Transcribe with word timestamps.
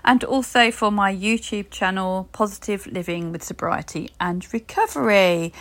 And 0.05 0.23
also 0.23 0.71
for 0.71 0.93
my 0.93 1.13
YouTube 1.13 1.71
channel, 1.71 2.29
Positive 2.31 2.87
Living 2.87 3.33
with 3.33 3.43
Sobriety 3.43 4.13
and 4.21 4.47
Recovery. 4.53 5.53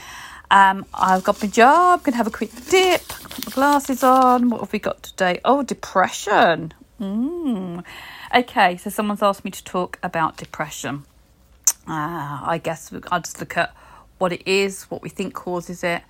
Um, 0.51 0.85
I've 0.93 1.23
got 1.23 1.41
my 1.41 1.47
job, 1.47 2.03
gonna 2.03 2.17
have 2.17 2.27
a 2.27 2.29
quick 2.29 2.51
dip, 2.69 3.07
put 3.07 3.47
my 3.47 3.51
glasses 3.51 4.03
on. 4.03 4.51
What 4.51 4.61
have 4.61 4.71
we 4.71 4.77
got 4.77 5.01
today? 5.01 5.39
Oh, 5.43 5.63
depression. 5.63 6.75
Mm. 7.01 7.83
Okay, 8.35 8.75
so 8.75 8.89
someone's 8.89 9.23
asked 9.23 9.45
me 9.45 9.51
to 9.51 9.63
talk 9.63 9.97
about 10.03 10.35
depression. 10.35 11.05
Uh, 11.87 12.43
I 12.43 12.59
guess 12.61 12.91
I'll 13.09 13.21
just 13.21 13.39
look 13.39 13.55
at 13.55 13.73
what 14.17 14.33
it 14.33 14.45
is, 14.45 14.83
what 14.85 15.01
we 15.01 15.07
think 15.07 15.33
causes 15.33 15.81
it, 15.81 16.01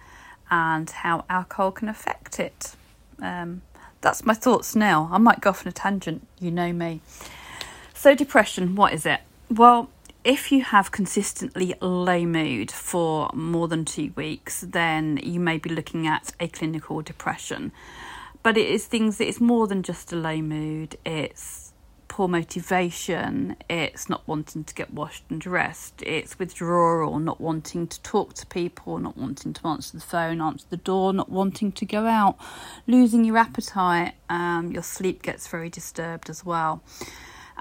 and 0.50 0.90
how 0.90 1.26
alcohol 1.30 1.72
can 1.72 1.88
affect 1.88 2.40
it. 2.40 2.76
Um, 3.22 3.62
that's 4.02 4.26
my 4.26 4.34
thoughts 4.34 4.76
now. 4.76 5.09
I 5.12 5.20
might 5.20 5.42
go 5.42 5.52
off 5.52 5.64
on 5.66 5.70
a 5.70 5.72
tangent, 5.72 6.26
you 6.40 6.50
know 6.50 6.73
me. 6.73 7.02
So, 7.94 8.16
depression, 8.16 8.76
what 8.76 8.94
is 8.94 9.06
it? 9.06 9.22
Well, 9.52 9.90
if 10.23 10.52
you 10.52 10.64
have 10.64 10.92
consistently 10.92 11.76
low 11.81 12.26
mood 12.26 12.72
for 12.72 13.30
more 13.34 13.68
than 13.68 13.86
two 13.86 14.12
weeks, 14.16 14.62
then 14.62 15.20
you 15.22 15.40
may 15.40 15.59
be 15.59 15.70
looking 15.70 16.08
at 16.08 16.34
a 16.40 16.48
clinical 16.48 17.02
depression. 17.02 17.72
But 18.42 18.58
it 18.58 18.68
is 18.68 18.86
things 18.88 19.18
that 19.18 19.28
it's 19.28 19.40
more 19.40 19.68
than 19.68 19.84
just 19.84 20.12
a 20.12 20.16
low 20.16 20.42
mood, 20.42 20.98
it's 21.06 21.67
poor 22.08 22.28
motivation, 22.28 23.56
it's 23.70 24.10
not 24.10 24.28
wanting 24.28 24.64
to 24.64 24.74
get 24.74 24.94
washed 24.94 25.24
and 25.30 25.40
dressed, 25.40 26.02
it's 26.02 26.40
withdrawal, 26.40 27.20
not 27.20 27.40
wanting 27.40 27.88
to 27.88 28.02
talk 28.02 28.34
to 28.36 28.45
people, 28.45 28.98
not 28.98 29.18
wanting 29.18 29.54
to 29.54 29.68
answer 29.68 29.98
the 29.98 30.04
phone, 30.04 30.42
answer 30.42 30.66
the 30.70 30.78
door, 30.78 31.14
not 31.14 31.30
wanting 31.30 31.72
to 31.73 31.86
go 31.86 32.06
out, 32.06 32.38
losing 32.88 33.23
your 33.23 33.38
appetite, 33.38 34.14
um, 34.30 34.72
your 34.72 34.84
sleep 34.84 35.22
gets 35.22 35.48
very 35.48 35.70
disturbed 35.70 36.30
as 36.30 36.46
well. 36.46 36.81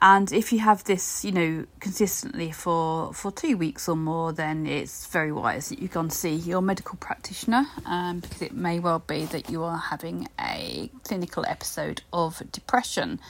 And 0.01 0.31
if 0.31 0.53
you 0.53 0.59
have 0.59 0.85
this, 0.85 1.25
you 1.25 1.33
know, 1.33 1.67
consistently 1.81 2.53
for, 2.53 3.15
for 3.15 3.33
two 3.33 3.57
weeks 3.57 3.89
or 3.89 3.97
more, 3.97 4.31
then 4.33 4.67
it's 4.67 5.07
very 5.07 5.33
wise 5.33 5.71
that 5.71 5.79
you 5.79 5.89
go 5.89 6.01
and 6.01 6.13
see 6.13 6.35
your 6.35 6.61
medical 6.61 6.97
practitioner 6.99 7.67
um, 7.87 8.21
because 8.21 8.43
it 8.43 8.53
may 8.53 8.79
well 8.79 8.99
be 8.99 9.25
that 9.27 9.49
you 9.49 9.63
are 9.63 9.79
having 9.79 10.29
a 10.39 10.91
clinical 11.05 11.47
episode 11.49 12.03
of 12.13 12.43
depression 12.53 13.21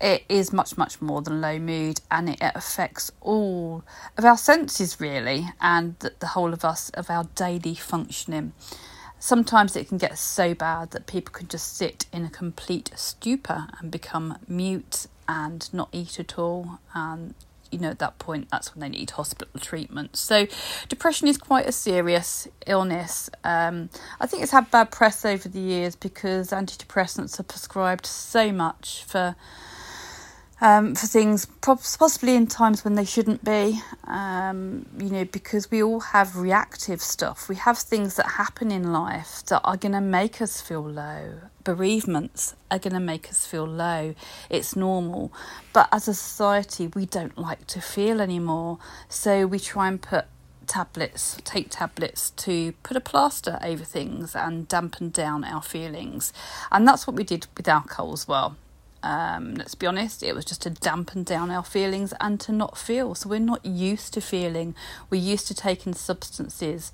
it 0.00 0.24
is 0.28 0.52
much, 0.52 0.76
much 0.76 1.00
more 1.00 1.22
than 1.22 1.40
low 1.40 1.58
mood 1.58 2.00
and 2.10 2.28
it 2.28 2.38
affects 2.40 3.12
all 3.20 3.84
of 4.16 4.24
our 4.24 4.36
senses, 4.36 5.00
really, 5.00 5.48
and 5.60 5.98
the, 6.00 6.12
the 6.18 6.28
whole 6.28 6.52
of 6.52 6.64
us, 6.64 6.90
of 6.90 7.10
our 7.10 7.24
daily 7.34 7.74
functioning. 7.74 8.52
Sometimes 9.18 9.74
it 9.74 9.88
can 9.88 9.98
get 9.98 10.18
so 10.18 10.54
bad 10.54 10.90
that 10.90 11.06
people 11.06 11.32
can 11.32 11.48
just 11.48 11.76
sit 11.76 12.06
in 12.12 12.24
a 12.24 12.30
complete 12.30 12.90
stupor 12.94 13.68
and 13.80 13.90
become 13.90 14.38
mute 14.46 15.06
and 15.26 15.72
not 15.72 15.88
eat 15.92 16.20
at 16.20 16.38
all. 16.38 16.78
And 16.92 17.34
you 17.74 17.80
know, 17.80 17.90
at 17.90 17.98
that 17.98 18.18
point, 18.20 18.48
that's 18.50 18.74
when 18.74 18.80
they 18.80 18.96
need 18.96 19.10
hospital 19.10 19.60
treatment. 19.60 20.16
So, 20.16 20.46
depression 20.88 21.26
is 21.26 21.36
quite 21.36 21.66
a 21.66 21.72
serious 21.72 22.46
illness. 22.66 23.28
Um, 23.42 23.90
I 24.20 24.26
think 24.26 24.44
it's 24.44 24.52
had 24.52 24.70
bad 24.70 24.92
press 24.92 25.24
over 25.24 25.48
the 25.48 25.58
years 25.58 25.96
because 25.96 26.50
antidepressants 26.50 27.40
are 27.40 27.44
prescribed 27.44 28.06
so 28.06 28.52
much 28.52 29.04
for 29.04 29.34
um, 30.60 30.94
for 30.94 31.06
things, 31.06 31.46
possibly 31.60 32.36
in 32.36 32.46
times 32.46 32.84
when 32.84 32.94
they 32.94 33.04
shouldn't 33.04 33.44
be, 33.44 33.80
um, 34.04 34.86
you 34.98 35.10
know, 35.10 35.24
because 35.24 35.70
we 35.70 35.82
all 35.82 36.00
have 36.00 36.36
reactive 36.36 37.00
stuff. 37.00 37.48
We 37.48 37.56
have 37.56 37.78
things 37.78 38.16
that 38.16 38.32
happen 38.32 38.70
in 38.70 38.92
life 38.92 39.42
that 39.46 39.60
are 39.64 39.76
going 39.76 39.92
to 39.92 40.00
make 40.00 40.40
us 40.40 40.60
feel 40.60 40.82
low. 40.82 41.40
Bereavements 41.64 42.54
are 42.70 42.78
going 42.78 42.94
to 42.94 43.00
make 43.00 43.28
us 43.28 43.46
feel 43.46 43.66
low. 43.66 44.14
It's 44.48 44.76
normal. 44.76 45.32
But 45.72 45.88
as 45.90 46.08
a 46.08 46.14
society, 46.14 46.86
we 46.88 47.06
don't 47.06 47.36
like 47.36 47.66
to 47.68 47.80
feel 47.80 48.20
anymore. 48.20 48.78
So 49.08 49.46
we 49.46 49.58
try 49.58 49.88
and 49.88 50.00
put 50.00 50.26
tablets, 50.66 51.36
take 51.44 51.68
tablets 51.70 52.30
to 52.30 52.72
put 52.82 52.96
a 52.96 53.00
plaster 53.00 53.58
over 53.62 53.84
things 53.84 54.34
and 54.34 54.68
dampen 54.68 55.10
down 55.10 55.44
our 55.44 55.62
feelings. 55.62 56.32
And 56.70 56.86
that's 56.86 57.06
what 57.06 57.16
we 57.16 57.24
did 57.24 57.46
with 57.56 57.68
alcohol 57.68 58.12
as 58.12 58.28
well. 58.28 58.56
Um, 59.04 59.54
let's 59.56 59.74
be 59.74 59.86
honest, 59.86 60.22
it 60.22 60.34
was 60.34 60.46
just 60.46 60.62
to 60.62 60.70
dampen 60.70 61.24
down 61.24 61.50
our 61.50 61.62
feelings 61.62 62.14
and 62.20 62.40
to 62.40 62.52
not 62.52 62.78
feel. 62.78 63.14
So 63.14 63.28
we're 63.28 63.38
not 63.38 63.64
used 63.64 64.14
to 64.14 64.22
feeling. 64.22 64.74
We're 65.10 65.20
used 65.20 65.46
to 65.48 65.54
taking 65.54 65.92
substances 65.92 66.90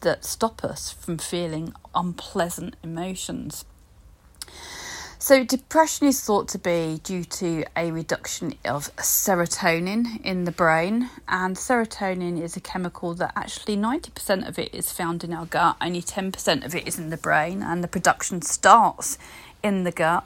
that 0.00 0.24
stop 0.24 0.64
us 0.64 0.90
from 0.90 1.18
feeling 1.18 1.74
unpleasant 1.94 2.76
emotions. 2.82 3.66
So, 5.18 5.44
depression 5.44 6.06
is 6.06 6.22
thought 6.22 6.48
to 6.48 6.58
be 6.58 7.00
due 7.02 7.24
to 7.24 7.64
a 7.76 7.90
reduction 7.90 8.54
of 8.64 8.94
serotonin 8.96 10.22
in 10.22 10.44
the 10.44 10.52
brain, 10.52 11.08
and 11.28 11.56
serotonin 11.56 12.40
is 12.42 12.56
a 12.56 12.60
chemical 12.60 13.14
that 13.14 13.32
actually 13.34 13.76
90% 13.76 14.46
of 14.46 14.58
it 14.58 14.74
is 14.74 14.92
found 14.92 15.24
in 15.24 15.32
our 15.32 15.46
gut, 15.46 15.76
only 15.80 16.02
10% 16.02 16.64
of 16.64 16.74
it 16.74 16.86
is 16.86 16.98
in 16.98 17.08
the 17.08 17.16
brain, 17.16 17.62
and 17.62 17.82
the 17.82 17.88
production 17.88 18.42
starts 18.42 19.16
in 19.62 19.84
the 19.84 19.92
gut 19.92 20.24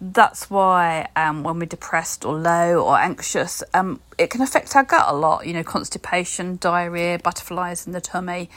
that's 0.00 0.48
why 0.48 1.08
um, 1.14 1.42
when 1.42 1.58
we're 1.58 1.66
depressed 1.66 2.24
or 2.24 2.34
low 2.34 2.82
or 2.82 2.98
anxious, 2.98 3.62
um, 3.74 4.00
it 4.16 4.30
can 4.30 4.40
affect 4.40 4.74
our 4.74 4.84
gut 4.84 5.04
a 5.06 5.14
lot. 5.14 5.46
You 5.46 5.52
know, 5.52 5.62
constipation, 5.62 6.56
diarrhea, 6.56 7.18
butterflies 7.18 7.86
in 7.86 7.92
the 7.92 8.00
tummy. 8.00 8.48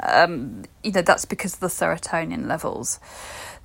Um, 0.00 0.64
you 0.84 0.92
know, 0.92 1.02
that's 1.02 1.24
because 1.24 1.54
of 1.54 1.60
the 1.60 1.66
serotonin 1.66 2.46
levels. 2.46 3.00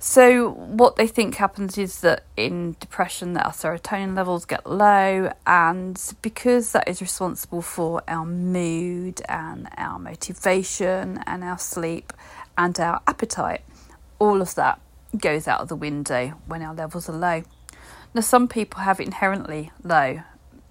So, 0.00 0.50
what 0.50 0.96
they 0.96 1.06
think 1.06 1.36
happens 1.36 1.78
is 1.78 2.00
that 2.00 2.24
in 2.36 2.74
depression, 2.80 3.34
that 3.34 3.46
our 3.46 3.52
serotonin 3.52 4.16
levels 4.16 4.44
get 4.44 4.68
low, 4.68 5.32
and 5.46 6.14
because 6.20 6.72
that 6.72 6.88
is 6.88 7.00
responsible 7.00 7.62
for 7.62 8.02
our 8.08 8.26
mood 8.26 9.22
and 9.28 9.68
our 9.76 10.00
motivation 10.00 11.20
and 11.26 11.44
our 11.44 11.58
sleep 11.58 12.12
and 12.58 12.78
our 12.80 13.00
appetite, 13.06 13.62
all 14.18 14.42
of 14.42 14.56
that 14.56 14.80
goes 15.18 15.48
out 15.48 15.60
of 15.60 15.68
the 15.68 15.76
window 15.76 16.34
when 16.46 16.62
our 16.62 16.74
levels 16.74 17.08
are 17.08 17.16
low. 17.16 17.42
Now, 18.14 18.20
some 18.20 18.48
people 18.48 18.80
have 18.80 19.00
inherently 19.00 19.72
low 19.82 20.22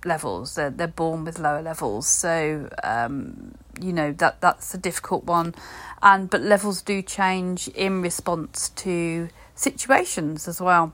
levels; 0.06 0.56
they're 0.56 0.70
they're 0.70 0.88
born 0.88 1.26
with 1.26 1.40
lower 1.40 1.62
levels, 1.62 2.08
so 2.08 2.70
um, 2.84 3.56
you 3.80 3.94
know 3.94 4.14
that 4.14 4.42
that's 4.42 4.74
a 4.74 4.78
difficult 4.78 5.26
one. 5.26 5.54
And 6.02 6.30
but 6.30 6.42
levels 6.42 6.82
do 6.82 7.02
change 7.02 7.68
in 7.70 8.02
response 8.02 8.70
to 8.70 9.30
situations 9.56 10.48
as 10.48 10.62
well. 10.62 10.94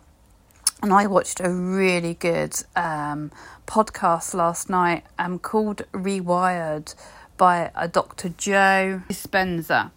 And 0.81 0.93
I 0.93 1.07
watched 1.07 1.41
a 1.41 1.49
really 1.49 2.13
good 2.13 2.55
um, 2.75 3.31
podcast 3.67 4.33
last 4.33 4.69
night 4.69 5.03
um, 5.17 5.37
called 5.37 5.83
Rewired 5.91 6.95
by 7.37 7.71
a 7.75 7.87
Dr. 7.87 8.29
Joe 8.29 9.01
Dispenza. 9.09 9.91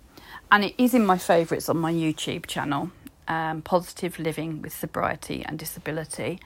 And 0.51 0.65
it 0.65 0.75
is 0.77 0.93
in 0.93 1.07
my 1.07 1.19
favourites 1.19 1.69
on 1.69 1.79
my 1.79 1.93
YouTube 1.93 2.47
channel 2.47 2.91
um, 3.33 3.63
positive 3.63 4.19
living 4.19 4.63
with 4.63 4.73
sobriety 4.73 5.45
and 5.47 5.59
disability. 5.59 6.41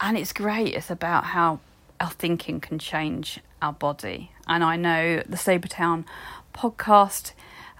And 0.00 0.16
it's 0.16 0.32
great. 0.32 0.74
It's 0.74 0.90
about 0.90 1.24
how 1.24 1.60
our 2.00 2.10
thinking 2.10 2.60
can 2.60 2.78
change 2.78 3.40
our 3.60 3.72
body. 3.72 4.32
And 4.46 4.62
I 4.62 4.76
know 4.76 5.22
the 5.26 5.36
Sobertown 5.36 6.04
podcast 6.54 7.32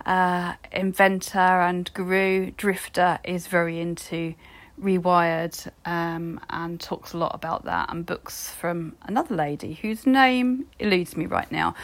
uh, 0.04 0.54
inventor 0.72 1.38
and 1.38 1.92
guru 1.94 2.50
Drifter 2.52 3.18
is 3.24 3.46
very 3.46 3.80
into 3.80 4.34
Rewired 4.80 5.70
um, 5.84 6.40
and 6.50 6.80
talks 6.80 7.12
a 7.12 7.18
lot 7.18 7.34
about 7.34 7.64
that 7.64 7.90
and 7.90 8.06
books 8.06 8.50
from 8.54 8.94
another 9.02 9.34
lady 9.34 9.74
whose 9.74 10.06
name 10.06 10.66
eludes 10.78 11.16
me 11.16 11.26
right 11.26 11.50
now. 11.50 11.74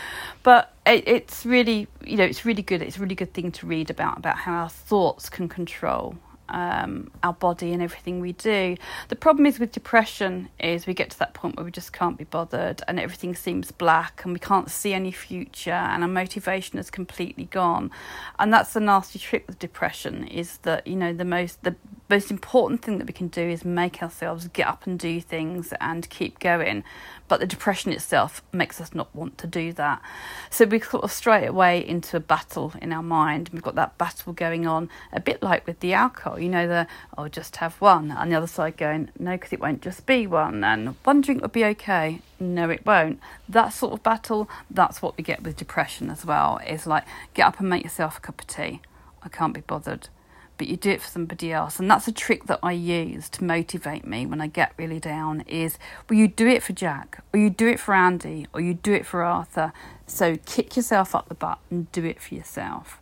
But 0.44 0.72
it, 0.86 1.08
it's 1.08 1.44
really, 1.44 1.88
you 2.04 2.16
know, 2.16 2.24
it's 2.24 2.44
really 2.44 2.62
good. 2.62 2.82
It's 2.82 2.96
a 2.96 3.00
really 3.00 3.16
good 3.16 3.32
thing 3.34 3.50
to 3.52 3.66
read 3.66 3.90
about 3.90 4.18
about 4.18 4.36
how 4.36 4.54
our 4.54 4.68
thoughts 4.68 5.28
can 5.28 5.48
control 5.48 6.16
um, 6.48 7.10
our 7.22 7.32
body 7.32 7.72
and 7.72 7.82
everything 7.82 8.20
we 8.20 8.32
do. 8.32 8.76
The 9.08 9.16
problem 9.16 9.46
is 9.46 9.58
with 9.58 9.72
depression 9.72 10.48
is 10.58 10.86
we 10.86 10.94
get 10.94 11.10
to 11.10 11.18
that 11.18 11.34
point 11.34 11.56
where 11.56 11.64
we 11.64 11.70
just 11.70 11.92
can't 11.92 12.18
be 12.18 12.24
bothered 12.24 12.82
and 12.86 13.00
everything 13.00 13.34
seems 13.34 13.70
black 13.70 14.22
and 14.24 14.32
we 14.32 14.38
can't 14.38 14.70
see 14.70 14.92
any 14.92 15.12
future 15.12 15.70
and 15.70 16.02
our 16.02 16.08
motivation 16.08 16.78
is 16.78 16.90
completely 16.90 17.44
gone. 17.46 17.90
And 18.38 18.52
that's 18.52 18.72
the 18.72 18.80
nasty 18.80 19.18
trick 19.18 19.46
with 19.46 19.58
depression 19.58 20.26
is 20.26 20.58
that 20.58 20.86
you 20.86 20.96
know 20.96 21.12
the 21.12 21.24
most 21.24 21.62
the 21.62 21.76
most 22.14 22.30
important 22.30 22.80
thing 22.80 22.98
that 22.98 23.08
we 23.08 23.12
can 23.12 23.26
do 23.26 23.42
is 23.42 23.64
make 23.64 24.00
ourselves 24.00 24.46
get 24.52 24.68
up 24.68 24.86
and 24.86 25.00
do 25.00 25.20
things 25.20 25.74
and 25.80 26.08
keep 26.10 26.38
going. 26.38 26.84
But 27.26 27.40
the 27.40 27.46
depression 27.46 27.90
itself 27.90 28.40
makes 28.52 28.80
us 28.80 28.94
not 28.94 29.12
want 29.12 29.36
to 29.38 29.48
do 29.48 29.72
that. 29.72 30.00
So 30.48 30.64
we 30.64 30.78
sort 30.78 31.02
of 31.02 31.10
straight 31.10 31.46
away 31.46 31.84
into 31.84 32.16
a 32.16 32.20
battle 32.20 32.72
in 32.80 32.92
our 32.92 33.02
mind. 33.02 33.50
We've 33.52 33.64
got 33.64 33.74
that 33.74 33.98
battle 33.98 34.32
going 34.32 34.64
on, 34.64 34.90
a 35.12 35.18
bit 35.18 35.42
like 35.42 35.66
with 35.66 35.80
the 35.80 35.92
alcohol. 35.92 36.38
You 36.38 36.50
know, 36.50 36.68
the 36.68 36.86
I'll 37.18 37.24
oh, 37.24 37.28
just 37.28 37.56
have 37.56 37.74
one, 37.80 38.12
and 38.12 38.30
the 38.30 38.36
other 38.36 38.46
side 38.46 38.76
going 38.76 39.10
no, 39.18 39.32
because 39.32 39.52
it 39.52 39.60
won't 39.60 39.82
just 39.82 40.06
be 40.06 40.28
one, 40.28 40.62
and 40.62 40.94
one 41.02 41.20
drink 41.20 41.42
would 41.42 41.50
be 41.50 41.64
okay. 41.64 42.20
No, 42.38 42.70
it 42.70 42.86
won't. 42.86 43.18
That 43.48 43.72
sort 43.72 43.92
of 43.92 44.04
battle, 44.04 44.48
that's 44.70 45.02
what 45.02 45.16
we 45.16 45.24
get 45.24 45.42
with 45.42 45.56
depression 45.56 46.10
as 46.10 46.24
well. 46.24 46.60
Is 46.64 46.86
like 46.86 47.06
get 47.34 47.48
up 47.48 47.58
and 47.58 47.68
make 47.68 47.82
yourself 47.82 48.18
a 48.18 48.20
cup 48.20 48.40
of 48.40 48.46
tea. 48.46 48.82
I 49.20 49.28
can't 49.28 49.54
be 49.54 49.62
bothered 49.62 50.10
but 50.56 50.66
you 50.68 50.76
do 50.76 50.90
it 50.90 51.02
for 51.02 51.08
somebody 51.08 51.52
else. 51.52 51.78
And 51.78 51.90
that's 51.90 52.08
a 52.08 52.12
trick 52.12 52.44
that 52.46 52.60
i 52.62 52.72
use 52.72 53.28
to 53.30 53.44
motivate 53.44 54.06
me 54.06 54.26
when 54.26 54.40
i 54.40 54.46
get 54.46 54.72
really 54.76 55.00
down 55.00 55.42
is 55.42 55.78
well 56.08 56.18
you 56.18 56.28
do 56.28 56.46
it 56.46 56.62
for 56.62 56.72
jack 56.72 57.22
or 57.32 57.40
you 57.40 57.50
do 57.50 57.68
it 57.68 57.80
for 57.80 57.94
andy 57.94 58.46
or 58.52 58.60
you 58.60 58.74
do 58.74 58.92
it 58.92 59.06
for 59.06 59.22
arthur. 59.22 59.72
So 60.06 60.36
kick 60.46 60.76
yourself 60.76 61.14
up 61.14 61.28
the 61.28 61.34
butt 61.34 61.58
and 61.70 61.90
do 61.92 62.04
it 62.04 62.20
for 62.20 62.34
yourself. 62.34 63.00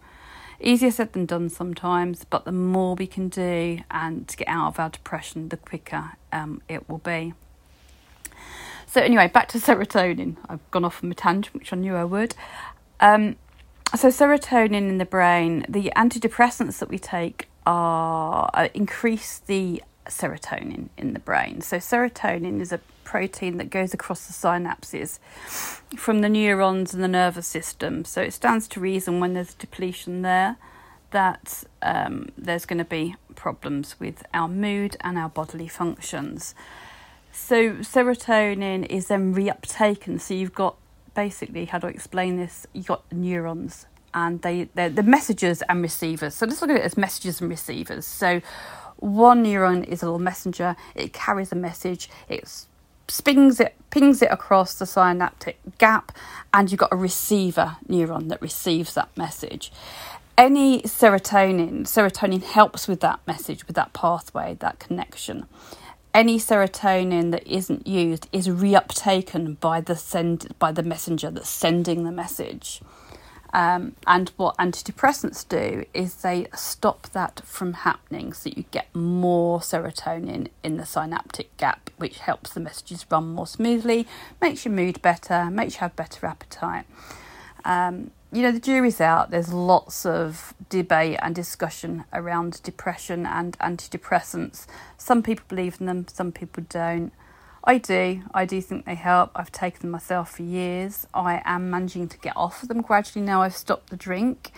Easier 0.61 0.93
said 0.93 1.13
than 1.13 1.27
done 1.27 1.49
sometimes 1.49 2.25
but 2.25 2.45
the 2.45 2.53
more 2.53 2.95
we 2.95 3.07
can 3.07 3.29
do 3.29 3.81
and 3.91 4.29
to 4.29 4.37
get 4.37 4.49
out 4.49 4.69
of 4.69 4.79
our 4.79 4.89
depression 4.89 5.49
the 5.49 5.57
quicker 5.57 6.13
um, 6.33 6.63
it 6.69 6.89
will 6.89 6.99
be. 6.99 7.35
So 8.87 9.01
anyway 9.01 9.29
back 9.29 9.49
to 9.49 9.59
serotonin. 9.59 10.37
I've 10.49 10.71
gone 10.71 10.85
off 10.85 11.03
on 11.03 11.11
a 11.11 11.15
tangent 11.15 11.55
which 11.55 11.73
i 11.73 11.77
knew 11.77 11.97
i 11.97 12.05
would. 12.05 12.35
Um, 13.01 13.37
so 13.97 14.09
serotonin 14.09 14.89
in 14.89 14.99
the 14.99 15.05
brain, 15.05 15.65
the 15.69 15.93
antidepressants 15.97 16.79
that 16.79 16.89
we 16.89 16.99
take 16.99 17.49
are 17.67 18.51
uh, 18.55 18.69
increase 18.75 19.39
the 19.39 19.83
serotonin 20.07 20.89
in 20.97 21.13
the 21.13 21.21
brain. 21.21 21.61
So 21.61 21.77
serotonin 21.77 22.61
is 22.61 22.73
a 22.73 22.81
protein 23.05 23.59
that 23.59 23.71
goes 23.71 23.93
across 23.93 24.27
the 24.27 24.33
synapses 24.33 25.19
from 25.97 26.23
the 26.23 26.29
neurons 26.29 26.95
and 26.95 27.03
the 27.03 27.09
nervous 27.09 27.47
system. 27.47 28.05
So 28.05 28.23
it 28.23 28.33
stands 28.33 28.67
to 28.69 28.81
reason 28.81 29.21
when 29.21 29.35
there's 29.35 29.55
depletion 29.55 30.23
there 30.23 30.57
that 31.11 31.65
um, 31.83 32.31
there's 32.39 32.65
going 32.65 32.79
to 32.79 32.85
be 32.85 33.15
problems 33.35 34.01
with 34.01 34.25
our 34.33 34.49
mood 34.49 34.97
and 35.03 35.19
our 35.19 35.29
bodily 35.29 35.69
functions. 35.69 36.55
So 37.31 37.75
serotonin 37.77 38.87
is 38.87 39.09
then 39.09 39.35
reuptaken. 39.35 40.21
So 40.21 40.35
you've 40.35 40.55
got 40.55 40.77
basically, 41.15 41.67
how 41.67 41.79
do 41.79 41.87
I 41.87 41.91
explain 41.91 42.37
this? 42.37 42.67
You 42.73 42.83
got 42.83 43.11
neurons 43.13 43.87
and 44.15 44.43
they 44.43 44.69
they're 44.75 44.91
the 44.91 45.03
messengers 45.03 45.63
and 45.63 45.83
receivers. 45.83 46.35
So 46.35 46.47
let's 46.47 46.61
look 46.61 46.71
at 46.71 46.77
it 46.77 46.83
as 46.83 46.97
messengers 46.97 47.41
and 47.41 47.51
receivers. 47.51 48.07
So 48.07 48.41
one 48.97 49.45
neuron 49.45 49.85
is 49.85 50.03
a 50.03 50.07
little 50.07 50.19
messenger. 50.19 50.77
It 50.95 51.13
carries 51.13 51.53
a 51.53 51.57
message. 51.57 52.09
It 52.29 52.67
spings 53.09 53.61
it, 53.61 53.75
pings 53.91 54.23
it 54.23 54.31
across 54.31 54.75
the 54.75 54.87
synaptic 54.87 55.59
gap, 55.79 56.13
and 56.55 56.71
you've 56.71 56.79
got 56.79 56.93
a 56.93 56.97
receiver 56.97 57.77
neuron 57.89 58.29
that 58.29 58.41
receives 58.41 58.95
that 58.95 59.15
message. 59.17 59.73
Any 60.39 60.83
serotonin, 60.83 61.83
serotonin 61.83 62.43
helps 62.43 62.89
with 62.89 63.01
that 63.01 63.21
message, 63.27 63.67
with 63.67 63.77
that 63.77 63.93
pathway, 63.93 64.55
that 64.61 64.79
connection 64.79 65.47
any 66.15 66.39
serotonin 66.39 67.31
that 67.31 67.47
isn't 67.47 67.87
used 67.87 68.29
is 68.33 68.49
reuptaken 68.49 69.59
by 69.61 69.81
the 69.81 69.97
send 69.97 70.55
by 70.59 70.73
the 70.73 70.83
messenger 70.83 71.31
that's 71.31 71.49
sending 71.49 72.05
the 72.05 72.13
message. 72.13 72.81
Um, 73.55 73.97
and 74.07 74.31
what 74.37 74.57
antidepressants 74.57 75.47
do 75.47 75.85
is 75.93 76.17
they 76.17 76.47
stop 76.55 77.11
that 77.11 77.43
from 77.45 77.75
happening 77.75 78.33
so 78.33 78.49
you 78.49 78.65
get 78.71 78.95
more 78.95 79.61
serotonin 79.61 80.49
in 80.63 80.79
the 80.79 80.87
synaptic 80.87 81.55
gap, 81.59 81.91
which 81.99 82.21
helps 82.21 82.55
the 82.55 82.61
messages 82.61 83.05
run 83.11 83.27
more 83.35 83.47
smoothly, 83.47 84.07
makes 84.41 84.65
your 84.65 84.73
mood 84.73 85.03
better, 85.03 85.51
makes 85.51 85.75
you 85.75 85.81
have 85.81 85.95
better 85.97 86.27
appetite. 86.27 86.87
Um, 87.65 88.11
you 88.33 88.43
know, 88.43 88.51
the 88.51 88.61
jury's 88.61 89.01
out. 89.01 89.31
There's 89.31 89.53
lots 89.53 90.07
of 90.07 90.55
debate 90.71 91.19
and 91.21 91.35
discussion 91.35 92.05
around 92.15 92.63
depression 92.63 93.27
and 93.27 93.59
antidepressants. 93.59 94.67
Some 94.97 95.23
people 95.23 95.45
believe 95.49 95.79
in 95.81 95.87
them, 95.87 96.07
some 96.09 96.33
people 96.33 96.65
don't. 96.69 97.13
I 97.65 97.79
do. 97.79 98.23
I 98.35 98.45
do 98.45 98.61
think 98.61 98.87
they 98.87 98.95
help. 98.95 99.31
I've 99.37 99.53
taken 99.53 99.83
them 99.83 99.91
myself 99.91 100.37
for 100.37 100.43
years. 100.43 101.07
I 101.15 101.43
am 101.45 101.71
managing 101.71 102.09
to 102.09 102.19
get 102.19 102.37
off 102.37 102.63
of 102.63 102.69
them 102.69 102.81
gradually 102.81 103.25
now. 103.25 103.43
I've 103.43 103.55
stopped 103.55 103.91
the 103.91 103.97
drink. 103.97 104.51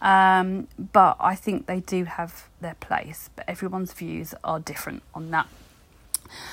Um, 0.00 0.68
but 0.92 1.16
I 1.18 1.34
think 1.34 1.66
they 1.66 1.80
do 1.80 2.04
have 2.04 2.48
their 2.60 2.74
place. 2.74 3.30
But 3.34 3.48
everyone's 3.48 3.92
views 3.92 4.34
are 4.44 4.60
different 4.60 5.02
on 5.14 5.30
that. 5.30 5.48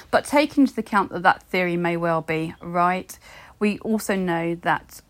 But 0.10 0.26
taking 0.26 0.64
into 0.64 0.80
account 0.80 1.12
that 1.12 1.24
that 1.24 1.44
theory 1.44 1.78
may 1.78 1.98
well 1.98 2.22
be 2.22 2.56
right, 2.62 3.18
we 3.60 3.78
also 3.80 4.16
know 4.16 4.56
that 4.56 5.02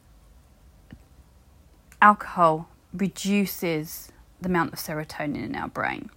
alcohol 2.02 2.68
reduces 2.94 4.12
the 4.42 4.50
amount 4.50 4.74
of 4.74 4.80
serotonin 4.80 5.46
in 5.46 5.56
our 5.56 5.70
brain. 5.70 6.10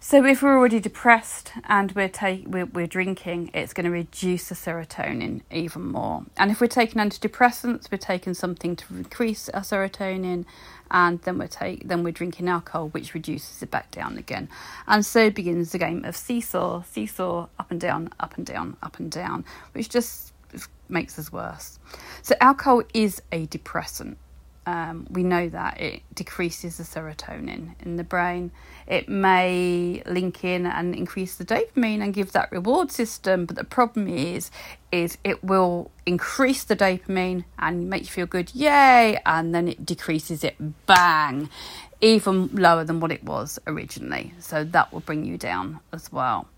So 0.00 0.22
if 0.26 0.42
we're 0.42 0.58
already 0.58 0.80
depressed 0.80 1.52
and 1.64 1.90
we're, 1.92 2.10
take, 2.10 2.46
we're, 2.46 2.66
we're 2.66 2.86
drinking, 2.86 3.50
it's 3.54 3.72
going 3.72 3.86
to 3.86 3.90
reduce 3.90 4.50
the 4.50 4.54
serotonin 4.54 5.40
even 5.50 5.86
more. 5.86 6.24
And 6.36 6.50
if 6.50 6.60
we're 6.60 6.66
taking 6.66 7.00
antidepressants, 7.00 7.90
we're 7.90 7.96
taking 7.96 8.34
something 8.34 8.76
to 8.76 8.94
increase 8.94 9.48
our 9.48 9.62
serotonin, 9.62 10.44
and 10.90 11.22
then 11.22 11.38
we're 11.38 11.46
take 11.46 11.88
then 11.88 12.04
we're 12.04 12.12
drinking 12.12 12.48
alcohol, 12.48 12.90
which 12.90 13.14
reduces 13.14 13.62
it 13.62 13.70
back 13.70 13.90
down 13.90 14.18
again. 14.18 14.50
And 14.86 15.06
so 15.06 15.30
begins 15.30 15.72
the 15.72 15.78
game 15.78 16.04
of 16.04 16.16
seesaw, 16.16 16.82
seesaw, 16.82 17.48
up 17.58 17.70
and 17.70 17.80
down, 17.80 18.10
up 18.20 18.36
and 18.36 18.44
down, 18.44 18.76
up 18.82 18.98
and 18.98 19.10
down, 19.10 19.46
which 19.72 19.88
just 19.88 20.34
makes 20.90 21.18
us 21.18 21.32
worse. 21.32 21.78
So 22.20 22.34
alcohol 22.42 22.82
is 22.92 23.22
a 23.32 23.46
depressant. 23.46 24.18
Um, 24.66 25.06
we 25.10 25.22
know 25.22 25.48
that 25.50 25.78
it 25.78 26.02
decreases 26.14 26.78
the 26.78 26.84
serotonin 26.84 27.74
in 27.84 27.96
the 27.96 28.04
brain. 28.04 28.50
It 28.86 29.10
may 29.10 30.02
link 30.06 30.42
in 30.42 30.64
and 30.66 30.94
increase 30.94 31.36
the 31.36 31.44
dopamine 31.44 32.02
and 32.02 32.14
give 32.14 32.32
that 32.32 32.50
reward 32.50 32.90
system, 32.90 33.44
but 33.44 33.56
the 33.56 33.64
problem 33.64 34.08
is, 34.08 34.50
is 34.90 35.18
it 35.22 35.44
will 35.44 35.90
increase 36.06 36.64
the 36.64 36.76
dopamine 36.76 37.44
and 37.58 37.90
make 37.90 38.02
you 38.02 38.08
feel 38.08 38.26
good, 38.26 38.54
yay, 38.54 39.20
and 39.26 39.54
then 39.54 39.68
it 39.68 39.84
decreases 39.84 40.42
it, 40.42 40.56
bang, 40.86 41.50
even 42.00 42.48
lower 42.54 42.84
than 42.84 43.00
what 43.00 43.12
it 43.12 43.22
was 43.22 43.58
originally. 43.66 44.32
So 44.38 44.64
that 44.64 44.92
will 44.92 45.00
bring 45.00 45.26
you 45.26 45.36
down 45.36 45.80
as 45.92 46.10
well. 46.10 46.48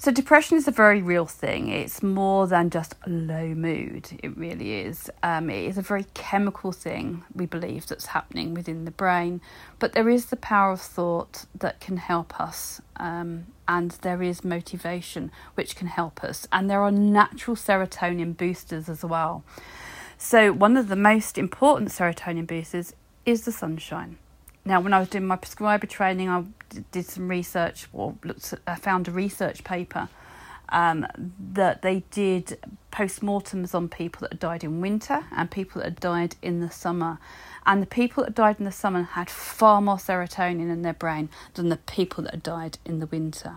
So, 0.00 0.12
depression 0.12 0.56
is 0.56 0.68
a 0.68 0.70
very 0.70 1.02
real 1.02 1.26
thing. 1.26 1.70
It's 1.70 2.04
more 2.04 2.46
than 2.46 2.70
just 2.70 2.94
low 3.04 3.48
mood, 3.48 4.08
it 4.22 4.36
really 4.38 4.74
is. 4.74 5.10
Um, 5.24 5.50
it 5.50 5.64
is 5.64 5.76
a 5.76 5.82
very 5.82 6.06
chemical 6.14 6.70
thing, 6.70 7.24
we 7.34 7.46
believe, 7.46 7.88
that's 7.88 8.06
happening 8.06 8.54
within 8.54 8.84
the 8.84 8.92
brain. 8.92 9.40
But 9.80 9.94
there 9.94 10.08
is 10.08 10.26
the 10.26 10.36
power 10.36 10.70
of 10.70 10.80
thought 10.80 11.46
that 11.52 11.80
can 11.80 11.96
help 11.96 12.38
us, 12.38 12.80
um, 12.98 13.46
and 13.66 13.90
there 14.02 14.22
is 14.22 14.44
motivation 14.44 15.32
which 15.56 15.74
can 15.74 15.88
help 15.88 16.22
us. 16.22 16.46
And 16.52 16.70
there 16.70 16.80
are 16.80 16.92
natural 16.92 17.56
serotonin 17.56 18.36
boosters 18.36 18.88
as 18.88 19.04
well. 19.04 19.42
So, 20.16 20.52
one 20.52 20.76
of 20.76 20.86
the 20.86 20.94
most 20.94 21.36
important 21.36 21.90
serotonin 21.90 22.46
boosters 22.46 22.94
is 23.26 23.42
the 23.42 23.52
sunshine. 23.52 24.18
Now, 24.68 24.82
when 24.82 24.92
I 24.92 24.98
was 24.98 25.08
doing 25.08 25.26
my 25.26 25.36
prescriber 25.36 25.86
training, 25.86 26.28
I 26.28 26.44
did 26.92 27.06
some 27.06 27.26
research 27.26 27.88
or 27.90 28.16
looked, 28.22 28.52
I 28.66 28.74
found 28.74 29.08
a 29.08 29.10
research 29.10 29.64
paper 29.64 30.10
um, 30.68 31.06
that 31.54 31.80
they 31.80 32.00
did 32.10 32.58
post-mortems 32.90 33.74
on 33.74 33.88
people 33.88 34.20
that 34.20 34.32
had 34.32 34.40
died 34.40 34.64
in 34.64 34.82
winter 34.82 35.24
and 35.34 35.50
people 35.50 35.80
that 35.80 35.86
had 35.86 36.00
died 36.00 36.36
in 36.42 36.60
the 36.60 36.70
summer. 36.70 37.18
And 37.64 37.80
the 37.80 37.86
people 37.86 38.24
that 38.24 38.34
died 38.34 38.56
in 38.58 38.66
the 38.66 38.70
summer 38.70 39.04
had 39.04 39.30
far 39.30 39.80
more 39.80 39.96
serotonin 39.96 40.70
in 40.70 40.82
their 40.82 40.92
brain 40.92 41.30
than 41.54 41.70
the 41.70 41.78
people 41.78 42.24
that 42.24 42.34
had 42.34 42.42
died 42.42 42.76
in 42.84 42.98
the 43.00 43.06
winter. 43.06 43.56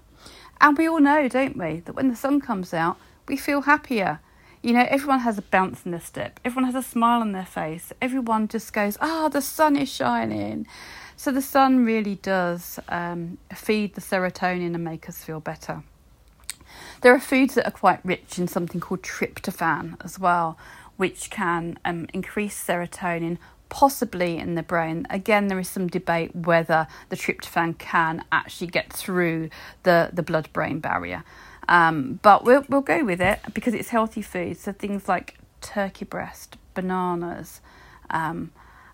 And 0.62 0.77
we 0.77 0.88
all 0.88 1.01
know, 1.01 1.27
don't 1.27 1.58
we, 1.58 1.82
that 1.82 1.94
when 1.94 2.08
the 2.08 2.15
sun 2.15 2.39
comes 2.39 2.74
out, 2.74 2.96
we 3.27 3.36
feel 3.36 3.63
happier. 3.63 4.22
You 4.63 4.74
know, 4.74 4.86
everyone 4.89 5.22
has 5.22 5.39
a 5.39 5.41
bounce 5.41 5.86
in 5.86 5.91
their 5.91 6.00
step, 6.00 6.39
everyone 6.46 6.72
has 6.72 6.86
a 6.86 6.88
smile 6.88 7.22
on 7.22 7.32
their 7.32 7.48
face, 7.48 7.91
everyone 8.00 8.48
just 8.48 8.72
goes, 8.74 8.96
Ah, 9.01 9.25
oh, 9.25 9.30
the 9.30 9.41
sun 9.41 9.75
is 9.75 9.89
shining. 9.89 10.68
So 11.15 11.32
the 11.32 11.41
sun 11.41 11.84
really 11.84 12.15
does 12.15 12.80
um, 12.88 13.39
feed 13.56 13.96
the 13.96 14.01
serotonin 14.01 14.75
and 14.75 14.84
make 14.84 15.10
us 15.10 15.24
feel 15.24 15.39
better. 15.39 15.84
There 17.01 17.13
are 17.13 17.20
foods 17.20 17.56
that 17.56 17.65
are 17.68 17.72
quite 17.72 18.06
rich 18.06 18.38
in 18.38 18.48
something 18.48 18.80
called 18.80 19.01
tryptophan 19.01 19.98
as 20.06 20.20
well, 20.20 20.60
which 20.96 21.32
can 21.32 21.80
um, 21.84 22.06
increase 22.13 22.63
serotonin, 22.63 23.39
possibly 23.70 24.38
in 24.38 24.53
the 24.53 24.63
brain. 24.63 25.08
Again, 25.10 25.48
there 25.48 25.60
is 25.60 25.70
some 25.70 25.88
debate 25.88 26.36
whether 26.36 26.88
the 27.10 27.15
tryptophan 27.15 27.80
can 27.80 28.24
actually 28.32 28.68
get 28.68 28.94
through 28.94 29.50
the, 29.84 30.12
the 30.13 30.22
blood 30.22 30.50
brain 30.53 30.80
barrier. 30.80 31.24
Um, 31.72 32.20
but 32.22 32.44
we'll, 32.44 32.66
we'll 32.68 32.82
go 32.82 33.06
with 33.06 33.22
it 33.22 33.40
because 33.54 33.74
it's 33.74 33.88
healthy 33.88 34.22
food. 34.22 34.58
So 34.58 34.74
things 34.74 35.08
like 35.08 35.38
turkey 35.62 36.04
breast, 36.04 36.58
bananas, 36.74 37.62
um, 38.10 38.51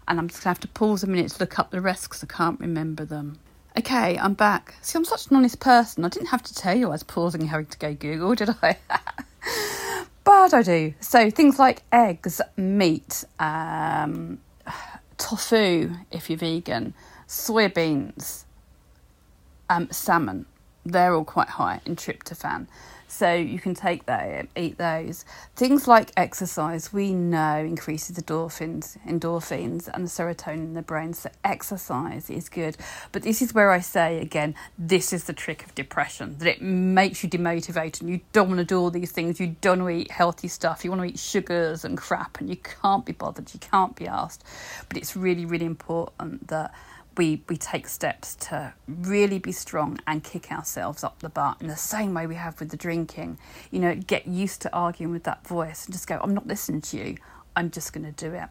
and 0.08 0.20
I'm 0.20 0.28
just 0.28 0.44
going 0.44 0.54
to 0.54 0.60
have 0.60 0.60
to 0.60 0.68
pause 0.68 1.04
a 1.04 1.08
minute 1.08 1.32
to 1.32 1.40
look 1.40 1.58
up 1.58 1.72
the 1.72 1.82
rest 1.82 2.04
because 2.04 2.24
I 2.24 2.28
can't 2.28 2.60
remember 2.60 3.04
them. 3.04 3.40
Okay, 3.76 4.16
I'm 4.20 4.36
back. 4.36 4.76
See, 4.84 4.96
I'm 4.96 5.06
such 5.06 5.28
an 5.32 5.38
honest 5.38 5.60
person. 5.60 6.06
I 6.06 6.10
didn't 6.10 6.28
have 6.28 6.44
to 6.44 6.54
tell 6.54 6.78
you 6.78 6.88
I 6.88 6.92
was 6.92 7.04
pausing 7.04 7.42
and 7.42 7.50
having 7.50 7.66
to 7.66 7.78
go 7.80 7.96
Google, 7.96 8.36
did 8.36 8.52
I? 8.62 8.78
but 10.24 10.54
I 10.54 10.62
do. 10.62 10.94
So 11.00 11.32
things 11.32 11.58
like 11.58 11.82
eggs, 11.92 12.42
meat, 12.58 13.24
um, 13.40 14.40
tofu 15.18 15.96
if 16.12 16.30
you're 16.30 16.38
vegan, 16.38 16.94
soybeans, 17.28 18.44
um, 19.68 19.92
salmon. 19.92 20.46
They're 20.92 21.14
all 21.14 21.26
quite 21.26 21.50
high 21.50 21.82
in 21.86 21.96
tryptophan. 21.96 22.68
So 23.10 23.34
you 23.34 23.60
can 23.60 23.74
take 23.74 24.06
that, 24.08 24.48
eat 24.58 24.78
those. 24.78 25.24
Things 25.56 25.88
like 25.88 26.12
exercise, 26.18 26.92
we 26.92 27.14
know 27.14 27.58
increases 27.60 28.18
the 28.18 28.22
endorphins, 28.22 28.98
endorphins 29.08 29.88
and 29.88 30.04
the 30.06 30.10
serotonin 30.10 30.56
in 30.56 30.74
the 30.74 30.82
brain. 30.82 31.14
So 31.14 31.30
exercise 31.44 32.30
is 32.30 32.50
good. 32.50 32.76
But 33.14 33.24
this 33.24 33.42
is 33.42 33.54
where 33.54 33.72
I 33.72 33.80
say 33.80 34.20
again, 34.20 34.56
this 34.78 35.14
is 35.14 35.24
the 35.24 35.34
trick 35.34 35.66
of 35.66 35.74
depression 35.74 36.38
that 36.40 36.50
it 36.50 36.62
makes 36.62 37.24
you 37.24 37.30
demotivated. 37.30 38.02
And 38.02 38.10
you 38.10 38.20
don't 38.34 38.50
want 38.50 38.60
to 38.60 38.66
do 38.66 38.78
all 38.78 38.92
these 38.92 39.14
things. 39.14 39.40
You 39.40 39.56
don't 39.62 39.84
want 39.84 39.96
to 39.96 40.02
eat 40.02 40.12
healthy 40.12 40.50
stuff. 40.50 40.84
You 40.84 40.92
want 40.92 41.04
to 41.04 41.08
eat 41.08 41.20
sugars 41.20 41.86
and 41.86 41.98
crap, 41.98 42.42
and 42.42 42.50
you 42.50 42.58
can't 42.58 43.06
be 43.06 43.14
bothered. 43.14 43.54
You 43.54 43.60
can't 43.62 43.96
be 43.96 44.08
asked. 44.08 44.44
But 44.90 44.98
it's 44.98 45.16
really, 45.16 45.46
really 45.46 45.66
important 45.66 46.50
that 46.50 46.74
we 47.18 47.42
we 47.50 47.58
take 47.58 47.88
steps 47.88 48.36
to 48.36 48.74
really 48.88 49.40
be 49.40 49.52
strong 49.52 50.00
and 50.08 50.24
kick 50.24 50.52
ourselves 50.52 51.04
up 51.04 51.20
the 51.20 51.30
butt 51.30 51.58
in 51.62 51.68
the 51.68 51.76
same 51.76 52.14
way 52.14 52.28
we 52.28 52.36
have 52.36 52.60
with 52.60 52.70
the 52.70 52.78
drinking. 52.78 53.38
You 53.72 53.80
know, 53.80 53.96
get 53.96 54.28
used 54.28 54.62
to 54.64 54.74
arguing 54.74 55.12
with 55.12 55.24
that 55.24 55.46
voice 55.48 55.86
and 55.86 55.94
just 55.94 56.08
go, 56.08 56.20
I'm 56.22 56.34
not 56.34 56.48
listening 56.48 56.82
to 56.82 56.98
you. 56.98 57.18
I'm 57.56 57.72
just 57.72 57.92
going 57.92 58.06
to 58.06 58.12
do 58.12 58.34
it. 58.34 58.50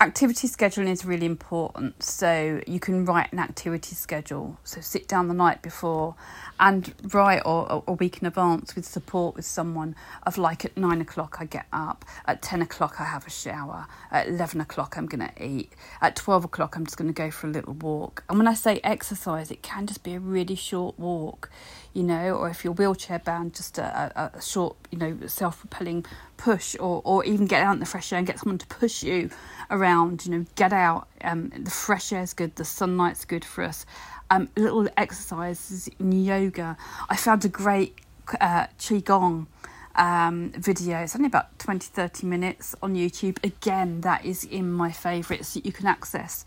Activity 0.00 0.46
scheduling 0.48 0.88
is 0.90 1.04
really 1.04 1.26
important. 1.26 2.02
So 2.02 2.60
you 2.66 2.80
can 2.80 3.04
write 3.04 3.32
an 3.32 3.38
activity 3.38 3.94
schedule. 3.94 4.58
So 4.64 4.80
sit 4.80 5.08
down 5.08 5.28
the 5.28 5.34
night 5.34 5.62
before 5.62 6.14
and 6.58 6.94
write 7.12 7.42
or 7.44 7.82
a 7.86 7.92
week 7.92 8.18
in 8.20 8.26
advance 8.26 8.74
with 8.74 8.84
support 8.84 9.36
with 9.36 9.44
someone 9.44 9.94
of 10.24 10.38
like 10.38 10.64
at 10.64 10.76
nine 10.76 11.00
o'clock 11.00 11.36
I 11.40 11.44
get 11.44 11.66
up, 11.72 12.04
at 12.26 12.42
10 12.42 12.62
o'clock 12.62 13.00
I 13.00 13.04
have 13.04 13.26
a 13.26 13.30
shower, 13.30 13.86
at 14.10 14.28
11 14.28 14.60
o'clock 14.60 14.96
I'm 14.96 15.06
going 15.06 15.28
to 15.28 15.44
eat, 15.44 15.72
at 16.00 16.16
12 16.16 16.44
o'clock 16.44 16.76
I'm 16.76 16.84
just 16.84 16.96
going 16.96 17.08
to 17.08 17.14
go 17.14 17.30
for 17.30 17.46
a 17.46 17.50
little 17.50 17.74
walk. 17.74 18.24
And 18.28 18.38
when 18.38 18.48
I 18.48 18.54
say 18.54 18.80
exercise, 18.82 19.50
it 19.50 19.62
can 19.62 19.86
just 19.86 20.02
be 20.02 20.14
a 20.14 20.20
really 20.20 20.54
short 20.56 20.98
walk, 20.98 21.50
you 21.96 22.02
know, 22.02 22.34
or 22.34 22.50
if 22.50 22.62
you're 22.62 22.74
wheelchair 22.74 23.18
bound, 23.18 23.54
just 23.54 23.78
a, 23.78 24.30
a, 24.34 24.42
short, 24.42 24.76
you 24.90 24.98
know, 24.98 25.18
self 25.26 25.60
propelling 25.60 26.04
push, 26.36 26.76
or, 26.78 27.00
or 27.04 27.24
even 27.24 27.46
get 27.46 27.62
out 27.62 27.72
in 27.74 27.80
the 27.80 27.86
fresh 27.86 28.12
air 28.12 28.18
and 28.18 28.26
get 28.26 28.38
someone 28.38 28.58
to 28.58 28.66
push 28.66 29.02
you 29.02 29.30
around, 29.70 30.26
you 30.26 30.32
know, 30.32 30.44
get 30.56 30.72
out. 30.72 31.08
Um, 31.22 31.50
the 31.56 31.70
fresh 31.70 32.12
air 32.12 32.22
is 32.22 32.34
good, 32.34 32.56
the 32.56 32.64
sunlight's 32.64 33.24
good 33.24 33.44
for 33.44 33.64
us 33.64 33.86
um, 34.30 34.48
little 34.56 34.88
exercises 34.96 35.88
in 35.98 36.12
yoga. 36.12 36.76
I 37.08 37.16
found 37.16 37.44
a 37.44 37.48
great 37.48 37.98
uh, 38.40 38.66
Qigong 38.78 39.46
um, 39.94 40.52
video. 40.52 40.98
It's 40.98 41.14
only 41.16 41.28
about 41.28 41.58
20 41.58 41.86
30 41.86 42.26
minutes 42.26 42.74
on 42.82 42.94
YouTube. 42.94 43.42
Again, 43.44 44.00
that 44.02 44.24
is 44.24 44.44
in 44.44 44.70
my 44.70 44.90
favourites 44.90 45.54
that 45.54 45.64
you 45.64 45.72
can 45.72 45.86
access 45.86 46.44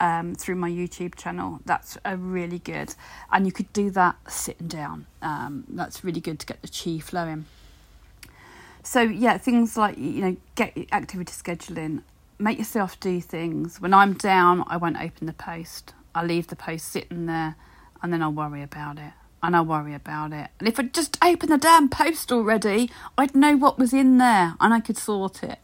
um, 0.00 0.34
through 0.34 0.56
my 0.56 0.70
YouTube 0.70 1.14
channel. 1.14 1.60
That's 1.64 1.98
a 2.04 2.16
really 2.16 2.58
good. 2.58 2.94
And 3.32 3.46
you 3.46 3.52
could 3.52 3.72
do 3.72 3.90
that 3.90 4.16
sitting 4.30 4.68
down. 4.68 5.06
Um, 5.22 5.64
that's 5.68 6.04
really 6.04 6.20
good 6.20 6.38
to 6.40 6.46
get 6.46 6.62
the 6.62 6.68
chi 6.68 6.98
flowing. 6.98 7.46
So, 8.82 9.02
yeah, 9.02 9.38
things 9.38 9.76
like, 9.76 9.98
you 9.98 10.22
know, 10.22 10.36
get 10.54 10.76
activity 10.92 11.32
scheduling, 11.32 12.02
make 12.38 12.58
yourself 12.58 12.98
do 13.00 13.20
things. 13.20 13.80
When 13.80 13.92
I'm 13.92 14.14
down, 14.14 14.64
I 14.66 14.76
won't 14.76 15.00
open 15.00 15.26
the 15.26 15.32
post. 15.32 15.92
I 16.14 16.24
leave 16.24 16.46
the 16.46 16.56
post 16.56 16.86
sitting 16.88 17.26
there 17.26 17.56
and 18.02 18.12
then 18.12 18.22
I'll 18.22 18.32
worry 18.32 18.62
about 18.62 18.98
it 18.98 19.12
and 19.42 19.54
I 19.54 19.60
worry 19.60 19.94
about 19.94 20.32
it. 20.32 20.50
And 20.58 20.68
if 20.68 20.78
I'd 20.78 20.92
just 20.92 21.16
opened 21.22 21.52
the 21.52 21.58
damn 21.58 21.88
post 21.88 22.32
already, 22.32 22.90
I'd 23.16 23.34
know 23.34 23.56
what 23.56 23.78
was 23.78 23.92
in 23.92 24.18
there 24.18 24.54
and 24.60 24.74
I 24.74 24.80
could 24.80 24.98
sort 24.98 25.42
it. 25.42 25.58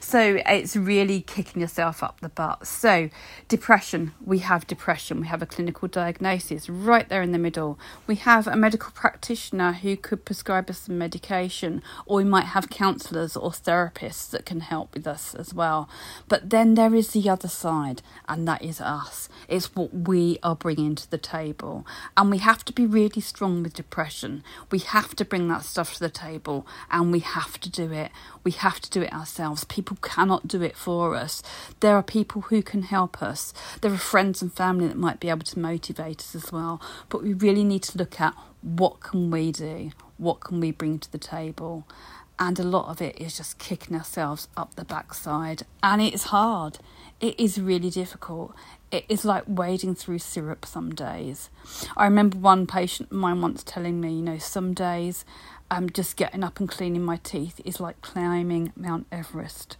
So 0.00 0.40
it's 0.46 0.76
really 0.76 1.20
kicking 1.20 1.60
yourself 1.60 2.02
up 2.02 2.20
the 2.20 2.28
butt. 2.28 2.66
So, 2.66 3.10
depression, 3.48 4.12
we 4.24 4.38
have 4.38 4.66
depression, 4.66 5.20
we 5.20 5.26
have 5.26 5.42
a 5.42 5.46
clinical 5.46 5.88
diagnosis 5.88 6.68
right 6.68 7.08
there 7.08 7.22
in 7.22 7.32
the 7.32 7.38
middle. 7.38 7.78
We 8.06 8.16
have 8.16 8.46
a 8.46 8.56
medical 8.56 8.92
practitioner 8.92 9.72
who 9.72 9.96
could 9.96 10.24
prescribe 10.24 10.70
us 10.70 10.78
some 10.80 10.98
medication, 10.98 11.82
or 12.06 12.16
we 12.18 12.24
might 12.24 12.46
have 12.46 12.70
counsellors 12.70 13.36
or 13.36 13.50
therapists 13.50 14.30
that 14.30 14.46
can 14.46 14.60
help 14.60 14.94
with 14.94 15.06
us 15.06 15.34
as 15.34 15.52
well. 15.52 15.88
But 16.28 16.50
then 16.50 16.74
there 16.74 16.94
is 16.94 17.10
the 17.10 17.28
other 17.28 17.48
side, 17.48 18.02
and 18.28 18.46
that 18.48 18.62
is 18.62 18.80
us. 18.80 19.28
It's 19.48 19.74
what 19.74 19.94
we 19.94 20.38
are 20.42 20.56
bringing 20.56 20.94
to 20.94 21.10
the 21.10 21.18
table. 21.18 21.86
And 22.16 22.30
we 22.30 22.38
have 22.38 22.64
to 22.66 22.72
be 22.72 22.86
really 22.86 23.20
strong 23.20 23.62
with 23.62 23.74
depression. 23.74 24.42
We 24.70 24.78
have 24.78 25.14
to 25.16 25.24
bring 25.24 25.48
that 25.48 25.64
stuff 25.64 25.94
to 25.94 26.00
the 26.00 26.10
table, 26.10 26.66
and 26.90 27.12
we 27.12 27.20
have 27.20 27.60
to 27.60 27.70
do 27.70 27.92
it. 27.92 28.10
We 28.42 28.52
have 28.52 28.80
to 28.80 28.90
do 28.90 29.02
it 29.02 29.12
ourselves. 29.12 29.64
People 29.64 29.83
cannot 30.02 30.48
do 30.48 30.62
it 30.62 30.76
for 30.76 31.14
us. 31.14 31.42
There 31.80 31.96
are 31.96 32.02
people 32.02 32.42
who 32.42 32.62
can 32.62 32.82
help 32.82 33.22
us. 33.22 33.52
There 33.80 33.92
are 33.92 33.98
friends 33.98 34.42
and 34.42 34.52
family 34.52 34.88
that 34.88 34.96
might 34.96 35.20
be 35.20 35.30
able 35.30 35.44
to 35.44 35.58
motivate 35.58 36.20
us 36.20 36.34
as 36.34 36.50
well. 36.52 36.80
But 37.08 37.22
we 37.22 37.34
really 37.34 37.64
need 37.64 37.82
to 37.84 37.98
look 37.98 38.20
at 38.20 38.34
what 38.62 39.00
can 39.00 39.30
we 39.30 39.52
do? 39.52 39.90
What 40.16 40.40
can 40.40 40.60
we 40.60 40.70
bring 40.70 40.98
to 41.00 41.12
the 41.12 41.18
table? 41.18 41.86
And 42.38 42.58
a 42.58 42.64
lot 42.64 42.88
of 42.88 43.00
it 43.00 43.20
is 43.20 43.36
just 43.36 43.58
kicking 43.58 43.96
ourselves 43.96 44.48
up 44.56 44.74
the 44.74 44.84
backside. 44.84 45.62
And 45.82 46.02
it's 46.02 46.24
hard. 46.24 46.78
It 47.20 47.38
is 47.38 47.60
really 47.60 47.90
difficult. 47.90 48.54
It 48.90 49.04
is 49.08 49.24
like 49.24 49.44
wading 49.46 49.94
through 49.94 50.18
syrup 50.18 50.66
some 50.66 50.94
days. 50.94 51.48
I 51.96 52.04
remember 52.04 52.38
one 52.38 52.66
patient 52.66 53.10
of 53.10 53.16
mine 53.16 53.40
once 53.40 53.62
telling 53.62 54.00
me, 54.00 54.14
you 54.14 54.22
know, 54.22 54.38
some 54.38 54.74
days 54.74 55.24
um, 55.70 55.90
just 55.90 56.16
getting 56.16 56.44
up 56.44 56.60
and 56.60 56.68
cleaning 56.68 57.02
my 57.02 57.16
teeth 57.16 57.60
is 57.64 57.80
like 57.80 58.00
climbing 58.00 58.72
Mount 58.76 59.06
Everest. 59.10 59.76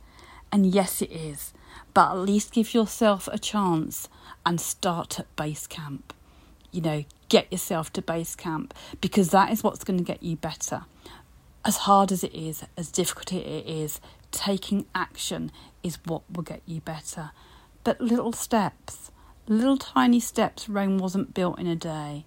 And 0.50 0.66
yes, 0.66 1.02
it 1.02 1.10
is, 1.10 1.52
but 1.94 2.10
at 2.12 2.18
least 2.18 2.52
give 2.52 2.74
yourself 2.74 3.28
a 3.32 3.38
chance 3.38 4.08
and 4.46 4.60
start 4.60 5.18
at 5.18 5.34
base 5.36 5.66
camp. 5.66 6.14
You 6.70 6.80
know, 6.80 7.04
get 7.28 7.50
yourself 7.50 7.92
to 7.94 8.02
base 8.02 8.34
camp 8.34 8.74
because 9.00 9.30
that 9.30 9.50
is 9.50 9.62
what's 9.62 9.84
going 9.84 9.98
to 9.98 10.04
get 10.04 10.22
you 10.22 10.36
better. 10.36 10.84
As 11.64 11.78
hard 11.78 12.12
as 12.12 12.22
it 12.22 12.34
is, 12.34 12.64
as 12.76 12.90
difficult 12.90 13.32
it 13.32 13.66
is, 13.66 14.00
taking 14.30 14.86
action 14.94 15.50
is 15.82 15.98
what 16.04 16.22
will 16.30 16.42
get 16.42 16.62
you 16.66 16.80
better. 16.80 17.30
But 17.84 18.00
little 18.00 18.32
steps, 18.32 19.10
little 19.46 19.76
tiny 19.76 20.20
steps, 20.20 20.68
Rome 20.68 20.98
wasn't 20.98 21.34
built 21.34 21.58
in 21.58 21.66
a 21.66 21.76
day. 21.76 22.26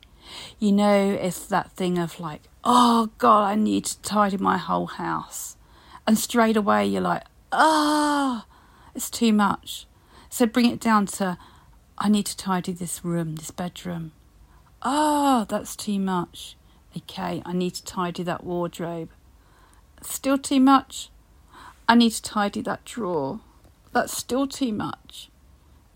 You 0.59 0.71
know, 0.71 1.11
it's 1.11 1.45
that 1.47 1.71
thing 1.71 1.97
of 1.97 2.19
like, 2.19 2.43
oh 2.69 3.09
God, 3.17 3.45
I 3.45 3.55
need 3.55 3.85
to 3.85 4.01
tidy 4.01 4.35
my 4.37 4.57
whole 4.57 4.87
house. 4.87 5.55
And 6.05 6.17
straight 6.17 6.57
away 6.57 6.85
you're 6.85 7.01
like, 7.01 7.23
ah, 7.53 8.45
oh, 8.45 8.55
it's 8.93 9.09
too 9.09 9.31
much. 9.31 9.87
So 10.29 10.45
bring 10.45 10.65
it 10.65 10.81
down 10.81 11.05
to, 11.17 11.37
I 11.97 12.09
need 12.09 12.25
to 12.25 12.35
tidy 12.35 12.73
this 12.73 13.05
room, 13.05 13.35
this 13.35 13.51
bedroom. 13.51 14.11
Ah, 14.81 15.41
oh, 15.41 15.45
that's 15.45 15.77
too 15.77 15.97
much. 15.97 16.57
Okay, 16.95 17.41
I 17.45 17.53
need 17.53 17.75
to 17.75 17.85
tidy 17.85 18.23
that 18.23 18.43
wardrobe. 18.43 19.09
Still 20.01 20.37
too 20.37 20.59
much. 20.59 21.09
I 21.87 21.95
need 21.95 22.11
to 22.11 22.21
tidy 22.21 22.61
that 22.63 22.83
drawer. 22.83 23.39
That's 23.93 24.15
still 24.15 24.45
too 24.45 24.73
much. 24.73 25.29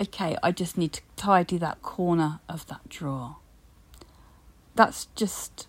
Okay, 0.01 0.37
I 0.41 0.53
just 0.53 0.77
need 0.77 0.93
to 0.93 1.01
tidy 1.17 1.57
that 1.57 1.81
corner 1.81 2.39
of 2.47 2.65
that 2.67 2.87
drawer 2.87 3.35
that's 4.75 5.05
just 5.15 5.67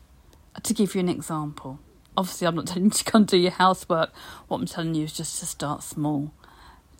to 0.62 0.74
give 0.74 0.94
you 0.94 1.00
an 1.00 1.08
example. 1.08 1.78
Obviously, 2.16 2.46
I'm 2.46 2.56
not 2.56 2.66
telling 2.68 2.84
you 2.84 2.90
to 2.90 3.04
go 3.04 3.16
and 3.18 3.26
do 3.26 3.36
your 3.36 3.52
housework. 3.52 4.12
What 4.48 4.58
I'm 4.60 4.66
telling 4.66 4.94
you 4.94 5.04
is 5.04 5.12
just 5.12 5.38
to 5.40 5.46
start 5.46 5.82
small. 5.82 6.32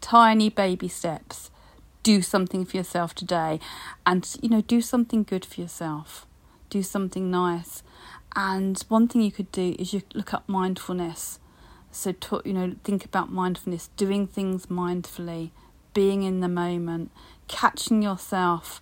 Tiny 0.01 0.49
baby 0.49 0.89
steps. 0.89 1.51
Do 2.03 2.23
something 2.23 2.65
for 2.65 2.77
yourself 2.77 3.15
today 3.15 3.61
and, 4.05 4.29
you 4.43 4.49
know, 4.49 4.61
do 4.61 4.81
something 4.81 5.23
good 5.23 5.45
for 5.45 5.61
yourself. 5.61 6.27
Do 6.69 6.83
something 6.83 7.31
nice. 7.31 7.85
And 8.35 8.83
one 8.89 9.07
thing 9.07 9.23
you 9.23 9.31
could 9.31 9.53
do 9.53 9.77
is 9.79 9.93
you 9.93 10.03
look 10.15 10.35
up 10.35 10.49
mindfulness. 10.49 11.39
So, 11.93 12.13
to, 12.13 12.43
you 12.45 12.55
know, 12.55 12.75
think 12.83 13.05
about 13.05 13.31
mindfulness, 13.31 13.91
doing 13.97 14.27
things 14.27 14.67
mindfully, 14.67 15.51
being 15.95 16.23
in 16.23 16.41
the 16.41 16.49
moment, 16.49 17.13
catching 17.47 18.03
yourself 18.03 18.81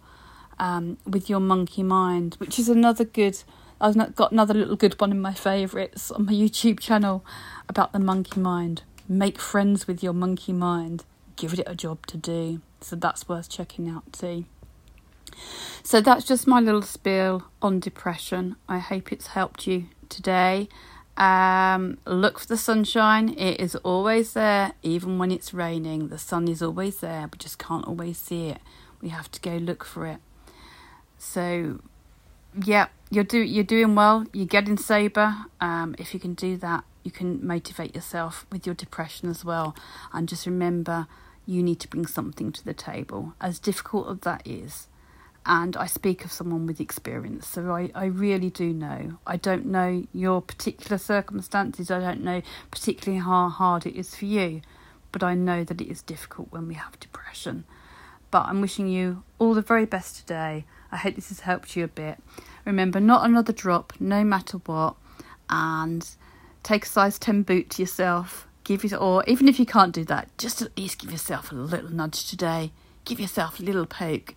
um, 0.59 0.99
with 1.05 1.29
your 1.29 1.41
monkey 1.41 1.83
mind, 1.83 2.37
which 2.39 2.59
is 2.59 2.69
another 2.69 3.05
good. 3.05 3.43
I've 3.81 4.15
got 4.15 4.33
another 4.33 4.55
little 4.55 4.77
good 4.77 5.01
one 5.01 5.11
in 5.11 5.21
my 5.21 5.33
favourites 5.33 6.11
on 6.11 6.27
my 6.27 6.33
YouTube 6.33 6.81
channel 6.81 7.25
about 7.69 7.93
the 7.93 7.99
monkey 7.99 8.41
mind. 8.41 8.83
Make 9.09 9.39
friends 9.39 9.87
with 9.87 10.03
your 10.03 10.13
monkey 10.13 10.53
mind. 10.53 11.05
Give 11.37 11.55
it 11.55 11.63
a 11.67 11.75
job 11.75 12.07
to 12.07 12.17
do. 12.17 12.61
So 12.81 12.97
that's 12.97 13.29
worth 13.29 13.49
checking 13.49 13.89
out 13.89 14.13
too. 14.13 14.45
So 15.83 16.01
that's 16.01 16.25
just 16.25 16.47
my 16.47 16.61
little 16.61 16.83
spiel 16.83 17.45
on 17.63 17.81
depression. 17.81 18.57
I 18.69 18.79
hope 18.79 19.13
it's 19.13 19.29
helped 19.29 19.67
you 19.67 19.87
today. 20.09 20.69
Um, 21.17 21.99
look 22.07 22.39
for 22.39 22.47
the 22.47 22.57
sunshine. 22.57 23.31
It 23.31 23.61
is 23.61 23.77
always 23.77 24.33
there, 24.35 24.73
even 24.83 25.19
when 25.19 25.31
it's 25.31 25.53
raining. 25.55 26.09
The 26.09 26.19
sun 26.19 26.49
is 26.49 26.63
always 26.63 26.99
there. 26.99 27.29
We 27.33 27.39
just 27.39 27.59
can't 27.59 27.87
always 27.87 28.19
see 28.19 28.49
it. 28.49 28.59
We 29.01 29.09
have 29.09 29.31
to 29.33 29.41
go 29.41 29.57
look 29.57 29.85
for 29.85 30.07
it 30.07 30.19
So, 31.19 31.81
yeah, 32.65 32.89
you're 33.11 33.25
do 33.25 33.39
you're 33.39 33.65
doing 33.65 33.95
well. 33.95 34.25
You're 34.33 34.47
getting 34.47 34.79
sober. 34.79 35.35
Um, 35.61 35.95
if 35.99 36.15
you 36.15 36.21
can 36.21 36.35
do 36.35 36.57
that, 36.59 36.85
you 37.03 37.11
can 37.11 37.45
motivate 37.45 37.95
yourself 37.95 38.47
with 38.53 38.67
your 38.67 38.75
depression 38.75 39.29
as 39.29 39.45
well. 39.45 39.75
And 40.13 40.29
just 40.29 40.47
remember, 40.47 41.09
you 41.45 41.63
need 41.63 41.81
to 41.81 41.89
bring 41.89 42.07
something 42.07 42.53
to 42.53 42.65
the 42.65 42.75
table, 42.75 43.35
as 43.41 43.59
difficult 43.59 44.09
as 44.09 44.19
that 44.21 44.47
is. 44.47 44.87
And 45.45 45.77
I 45.77 45.87
speak 45.87 46.25
of 46.25 46.31
someone 46.31 46.67
with 46.67 46.81
experience, 46.81 47.49
so 47.49 47.71
I, 47.73 47.91
I 47.95 48.05
really 48.05 48.51
do 48.51 48.75
know. 48.75 49.19
I 49.27 49.37
don't 49.37 49.67
know 49.67 50.07
your 50.13 50.43
particular 50.43 50.99
circumstances, 50.99 51.91
I 51.91 51.99
don't 51.99 52.23
know 52.23 52.43
particularly 52.71 53.25
how 53.25 53.49
hard 53.49 53.87
it 53.87 53.97
is 53.97 54.15
for 54.15 54.27
you, 54.27 54.61
but 55.13 55.23
I 55.23 55.35
know 55.35 55.65
that 55.65 55.81
it 55.81 55.91
is 55.91 56.03
difficult 56.03 56.53
when 56.53 56.69
we 56.69 56.75
have 56.75 57.01
depression. 57.01 57.65
But 58.31 58.47
I'm 58.47 58.61
wishing 58.61 58.87
you 58.87 59.25
all 59.39 59.55
the 59.55 59.63
very 59.63 59.87
best 59.87 60.19
today. 60.19 60.67
I 60.93 60.99
hope 60.99 61.15
this 61.15 61.31
has 61.31 61.41
helped 61.41 61.75
you 61.75 61.85
a 61.85 61.89
bit. 61.89 62.19
Remember, 62.65 63.01
not 63.01 63.25
another 63.25 63.53
drop, 63.53 63.93
no 63.99 64.25
matter 64.25 64.59
what, 64.59 64.97
and 65.49 66.09
take 66.63 66.85
a 66.85 66.89
size 66.89 67.19
10 67.19 67.43
boot 67.43 67.71
to 67.71 67.83
yourself. 67.83 68.47
Give 68.65 68.85
it, 68.85 68.93
or 68.93 69.25
even 69.27 69.49
if 69.49 69.59
you 69.59 69.67
can't 69.67 69.93
do 69.93 70.05
that, 70.05 70.29
just 70.39 70.63
at 70.63 70.77
least 70.77 71.01
give 71.01 71.11
yourself 71.11 71.51
a 71.51 71.55
little 71.55 71.91
nudge 71.91 72.29
today. 72.29 72.73
Give 73.05 73.19
yourself 73.19 73.59
a 73.59 73.63
little 73.63 73.87
poke, 73.87 74.35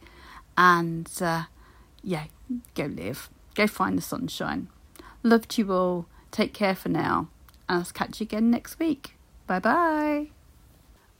and 0.57 1.09
uh, 1.21 1.43
yeah, 2.01 2.25
go 2.73 2.85
live. 2.85 3.29
Go 3.53 3.67
find 3.67 3.97
the 3.97 4.01
sunshine. 4.01 4.69
Love 5.21 5.47
to 5.49 5.61
you 5.61 5.71
all. 5.71 6.05
Take 6.31 6.53
care 6.53 6.73
for 6.73 6.89
now, 6.89 7.27
and 7.67 7.79
I'll 7.79 7.85
catch 7.85 8.19
you 8.19 8.23
again 8.23 8.49
next 8.49 8.79
week. 8.79 9.15
Bye 9.45 9.59
bye. 9.59 10.27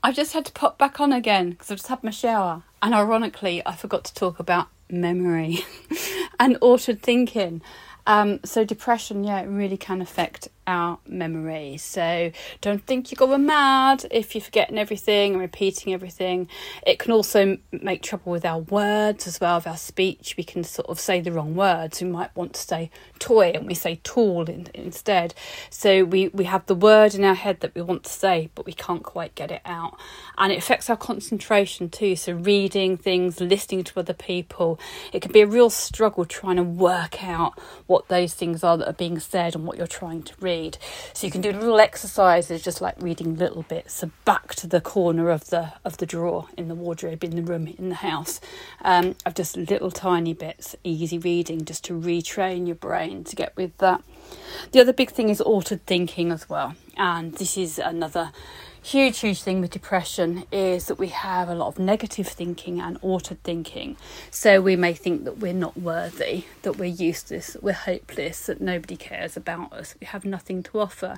I've 0.02 0.16
just 0.16 0.32
had 0.32 0.46
to 0.46 0.52
pop 0.52 0.78
back 0.78 1.00
on 1.00 1.12
again 1.12 1.50
because 1.50 1.70
I've 1.70 1.78
just 1.78 1.88
had 1.88 2.02
my 2.02 2.10
shower, 2.10 2.62
and 2.82 2.94
ironically, 2.94 3.62
I 3.64 3.76
forgot 3.76 4.04
to 4.04 4.14
talk 4.14 4.38
about 4.38 4.68
memory 4.90 5.60
and 6.38 6.56
altered 6.58 7.02
thinking. 7.02 7.62
Um, 8.06 8.40
so 8.44 8.64
depression, 8.64 9.24
yeah, 9.24 9.40
it 9.40 9.46
really 9.46 9.76
can 9.76 10.02
affect 10.02 10.48
our 10.66 10.98
memory. 11.06 11.76
So 11.76 12.30
don't 12.60 12.84
think 12.86 13.10
you're 13.10 13.16
going 13.16 13.46
mad 13.46 14.06
if 14.10 14.34
you're 14.34 14.42
forgetting 14.42 14.78
everything 14.78 15.32
and 15.32 15.40
repeating 15.40 15.92
everything. 15.92 16.48
It 16.86 16.98
can 16.98 17.12
also 17.12 17.58
make 17.72 18.02
trouble 18.02 18.32
with 18.32 18.44
our 18.44 18.60
words 18.60 19.26
as 19.26 19.40
well, 19.40 19.56
with 19.56 19.66
our 19.66 19.76
speech. 19.76 20.34
We 20.36 20.44
can 20.44 20.64
sort 20.64 20.88
of 20.88 20.98
say 20.98 21.20
the 21.20 21.32
wrong 21.32 21.54
words. 21.54 22.00
We 22.00 22.08
might 22.08 22.34
want 22.36 22.54
to 22.54 22.60
say 22.60 22.90
toy 23.18 23.52
and 23.54 23.66
we 23.66 23.74
say 23.74 24.00
tool 24.02 24.48
in, 24.48 24.68
instead. 24.74 25.34
So 25.70 26.04
we, 26.04 26.28
we 26.28 26.44
have 26.44 26.66
the 26.66 26.74
word 26.74 27.14
in 27.14 27.24
our 27.24 27.34
head 27.34 27.60
that 27.60 27.74
we 27.74 27.82
want 27.82 28.04
to 28.04 28.10
say, 28.10 28.50
but 28.54 28.66
we 28.66 28.72
can't 28.72 29.02
quite 29.02 29.34
get 29.34 29.50
it 29.50 29.62
out. 29.64 29.98
And 30.38 30.52
it 30.52 30.58
affects 30.58 30.88
our 30.88 30.96
concentration 30.96 31.88
too. 31.90 32.16
So 32.16 32.32
reading 32.32 32.96
things, 32.96 33.40
listening 33.40 33.84
to 33.84 34.00
other 34.00 34.14
people, 34.14 34.78
it 35.12 35.20
can 35.20 35.32
be 35.32 35.40
a 35.40 35.46
real 35.46 35.70
struggle 35.70 36.24
trying 36.24 36.56
to 36.56 36.62
work 36.62 37.22
out 37.22 37.58
what 37.86 38.08
those 38.08 38.34
things 38.34 38.64
are 38.64 38.78
that 38.78 38.88
are 38.88 38.94
being 38.94 39.18
said 39.18 39.54
and 39.54 39.66
what 39.66 39.76
you're 39.76 39.86
trying 39.86 40.22
to 40.22 40.34
read 40.40 40.53
read. 40.54 40.78
So 41.12 41.26
you 41.26 41.30
can 41.30 41.40
do 41.40 41.52
little 41.52 41.80
exercises 41.80 42.62
just 42.62 42.80
like 42.80 42.94
reading 43.00 43.36
little 43.36 43.62
bits. 43.62 43.94
So 43.94 44.10
back 44.24 44.54
to 44.56 44.66
the 44.66 44.80
corner 44.80 45.30
of 45.30 45.50
the 45.50 45.72
of 45.84 45.96
the 45.98 46.06
drawer 46.06 46.48
in 46.56 46.68
the 46.68 46.74
wardrobe 46.74 47.24
in 47.24 47.36
the 47.36 47.42
room 47.42 47.66
in 47.66 47.88
the 47.88 47.96
house 47.96 48.40
um, 48.82 49.14
of 49.26 49.34
just 49.34 49.56
little 49.56 49.90
tiny 49.90 50.34
bits, 50.34 50.76
easy 50.84 51.18
reading, 51.18 51.64
just 51.64 51.84
to 51.84 51.92
retrain 51.94 52.66
your 52.66 52.76
brain 52.76 53.24
to 53.24 53.36
get 53.36 53.56
with 53.56 53.76
that. 53.78 54.02
The 54.72 54.80
other 54.80 54.92
big 54.92 55.10
thing 55.10 55.28
is 55.28 55.40
altered 55.40 55.84
thinking 55.86 56.32
as 56.32 56.48
well, 56.48 56.74
and 56.96 57.34
this 57.34 57.56
is 57.56 57.78
another 57.78 58.32
huge, 58.84 59.20
huge 59.20 59.42
thing 59.42 59.62
with 59.62 59.70
depression 59.70 60.44
is 60.52 60.86
that 60.86 60.98
we 60.98 61.08
have 61.08 61.48
a 61.48 61.54
lot 61.54 61.68
of 61.68 61.78
negative 61.78 62.28
thinking 62.28 62.80
and 62.82 62.98
altered 63.00 63.42
thinking. 63.42 63.96
So 64.30 64.60
we 64.60 64.76
may 64.76 64.92
think 64.92 65.24
that 65.24 65.38
we're 65.38 65.54
not 65.54 65.78
worthy, 65.78 66.44
that 66.62 66.76
we're 66.76 66.84
useless, 66.84 67.54
that 67.54 67.62
we're 67.62 67.72
hopeless, 67.72 68.44
that 68.46 68.60
nobody 68.60 68.96
cares 68.96 69.38
about 69.38 69.72
us, 69.72 69.94
we 69.98 70.06
have 70.06 70.26
nothing 70.26 70.62
to 70.64 70.80
offer. 70.80 71.16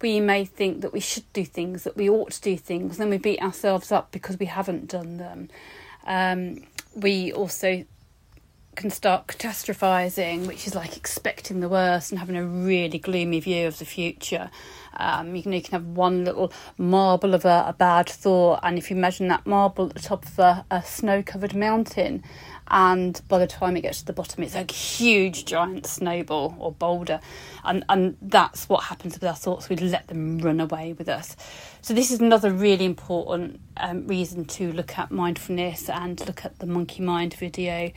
We 0.00 0.20
may 0.20 0.46
think 0.46 0.80
that 0.80 0.94
we 0.94 1.00
should 1.00 1.30
do 1.34 1.44
things, 1.44 1.84
that 1.84 1.98
we 1.98 2.08
ought 2.08 2.30
to 2.32 2.40
do 2.40 2.56
things, 2.56 2.96
then 2.96 3.10
we 3.10 3.18
beat 3.18 3.42
ourselves 3.42 3.92
up 3.92 4.10
because 4.10 4.38
we 4.38 4.46
haven't 4.46 4.88
done 4.88 5.18
them. 5.18 5.50
Um, 6.06 6.64
we 6.94 7.30
also 7.30 7.84
can 8.74 8.90
start 8.90 9.26
catastrophizing, 9.26 10.46
which 10.46 10.66
is 10.66 10.74
like 10.74 10.96
expecting 10.96 11.60
the 11.60 11.68
worst 11.68 12.10
and 12.10 12.18
having 12.18 12.36
a 12.36 12.44
really 12.44 12.98
gloomy 12.98 13.38
view 13.38 13.66
of 13.66 13.78
the 13.78 13.84
future. 13.84 14.50
Um, 14.96 15.34
you, 15.34 15.42
can, 15.42 15.52
you 15.52 15.62
can 15.62 15.72
have 15.72 15.86
one 15.86 16.24
little 16.24 16.52
marble 16.78 17.34
of 17.34 17.44
a, 17.44 17.64
a, 17.68 17.72
bad 17.72 18.08
thought, 18.08 18.60
and 18.62 18.78
if 18.78 18.90
you 18.90 18.96
imagine 18.96 19.28
that 19.28 19.46
marble 19.46 19.86
at 19.86 19.94
the 19.94 20.00
top 20.00 20.24
of 20.26 20.38
a, 20.38 20.64
a 20.70 20.82
snow 20.82 21.22
covered 21.22 21.54
mountain, 21.54 22.22
and 22.68 23.20
by 23.28 23.38
the 23.38 23.46
time 23.46 23.76
it 23.76 23.82
gets 23.82 24.00
to 24.00 24.06
the 24.06 24.12
bottom, 24.12 24.42
it's 24.42 24.54
a 24.54 24.70
huge 24.72 25.44
giant 25.44 25.86
snowball 25.86 26.56
or 26.58 26.72
boulder, 26.72 27.20
and 27.64 27.84
and 27.88 28.16
that's 28.22 28.68
what 28.68 28.84
happens 28.84 29.14
with 29.14 29.24
our 29.24 29.34
thoughts. 29.34 29.68
We 29.68 29.76
let 29.76 30.08
them 30.08 30.38
run 30.38 30.60
away 30.60 30.92
with 30.92 31.08
us. 31.08 31.36
So 31.82 31.94
this 31.94 32.10
is 32.10 32.20
another 32.20 32.50
really 32.52 32.84
important 32.84 33.60
um, 33.76 34.06
reason 34.06 34.44
to 34.44 34.72
look 34.72 34.98
at 34.98 35.10
mindfulness 35.10 35.90
and 35.90 36.24
look 36.26 36.44
at 36.44 36.60
the 36.60 36.66
monkey 36.66 37.02
mind 37.02 37.34
video. 37.34 37.90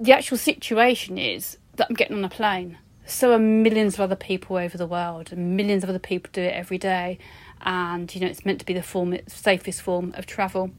The 0.00 0.12
actual 0.12 0.38
situation 0.38 1.18
is 1.18 1.58
that 1.76 1.88
I'm 1.90 1.94
getting 1.94 2.16
on 2.16 2.24
a 2.24 2.30
plane. 2.30 2.78
So 3.08 3.32
are 3.32 3.38
millions 3.38 3.94
of 3.94 4.00
other 4.00 4.16
people 4.16 4.56
over 4.56 4.76
the 4.76 4.86
world, 4.86 5.34
millions 5.34 5.82
of 5.82 5.88
other 5.88 5.98
people 5.98 6.28
do 6.30 6.42
it 6.42 6.52
every 6.52 6.76
day. 6.76 7.18
And 7.62 8.14
you 8.14 8.20
know, 8.20 8.26
it's 8.26 8.44
meant 8.44 8.60
to 8.60 8.66
be 8.66 8.74
the 8.74 8.82
form, 8.82 9.16
safest 9.26 9.80
form 9.80 10.12
of 10.14 10.26
travel. 10.26 10.72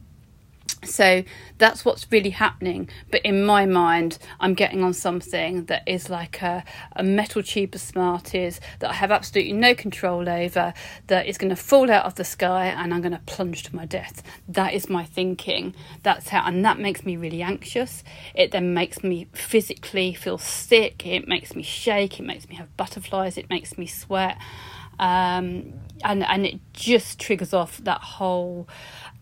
So 0.82 1.24
that's 1.58 1.84
what's 1.84 2.10
really 2.10 2.30
happening. 2.30 2.88
But 3.10 3.22
in 3.22 3.44
my 3.44 3.66
mind, 3.66 4.18
I'm 4.40 4.54
getting 4.54 4.82
on 4.82 4.94
something 4.94 5.66
that 5.66 5.82
is 5.86 6.08
like 6.08 6.40
a, 6.42 6.64
a 6.96 7.02
metal 7.02 7.42
tube 7.42 7.74
of 7.74 7.80
Smarties 7.80 8.60
that 8.78 8.90
I 8.90 8.94
have 8.94 9.10
absolutely 9.10 9.52
no 9.52 9.74
control 9.74 10.28
over, 10.28 10.72
that 11.08 11.26
is 11.26 11.38
going 11.38 11.50
to 11.50 11.56
fall 11.56 11.90
out 11.90 12.06
of 12.06 12.14
the 12.14 12.24
sky 12.24 12.66
and 12.66 12.94
I'm 12.94 13.02
going 13.02 13.12
to 13.12 13.20
plunge 13.26 13.64
to 13.64 13.76
my 13.76 13.84
death. 13.84 14.22
That 14.48 14.72
is 14.72 14.88
my 14.88 15.04
thinking. 15.04 15.74
That's 16.02 16.28
how, 16.28 16.46
and 16.46 16.64
that 16.64 16.78
makes 16.78 17.04
me 17.04 17.16
really 17.16 17.42
anxious. 17.42 18.02
It 18.34 18.50
then 18.50 18.72
makes 18.72 19.04
me 19.04 19.28
physically 19.32 20.14
feel 20.14 20.38
sick. 20.38 21.06
It 21.06 21.28
makes 21.28 21.54
me 21.54 21.62
shake. 21.62 22.18
It 22.18 22.24
makes 22.24 22.48
me 22.48 22.54
have 22.56 22.74
butterflies. 22.76 23.36
It 23.36 23.50
makes 23.50 23.76
me 23.76 23.86
sweat. 23.86 24.38
Um, 24.98 25.80
and 26.04 26.22
and 26.24 26.44
it 26.44 26.60
just 26.74 27.18
triggers 27.18 27.54
off 27.54 27.78
that 27.84 28.00
whole 28.00 28.68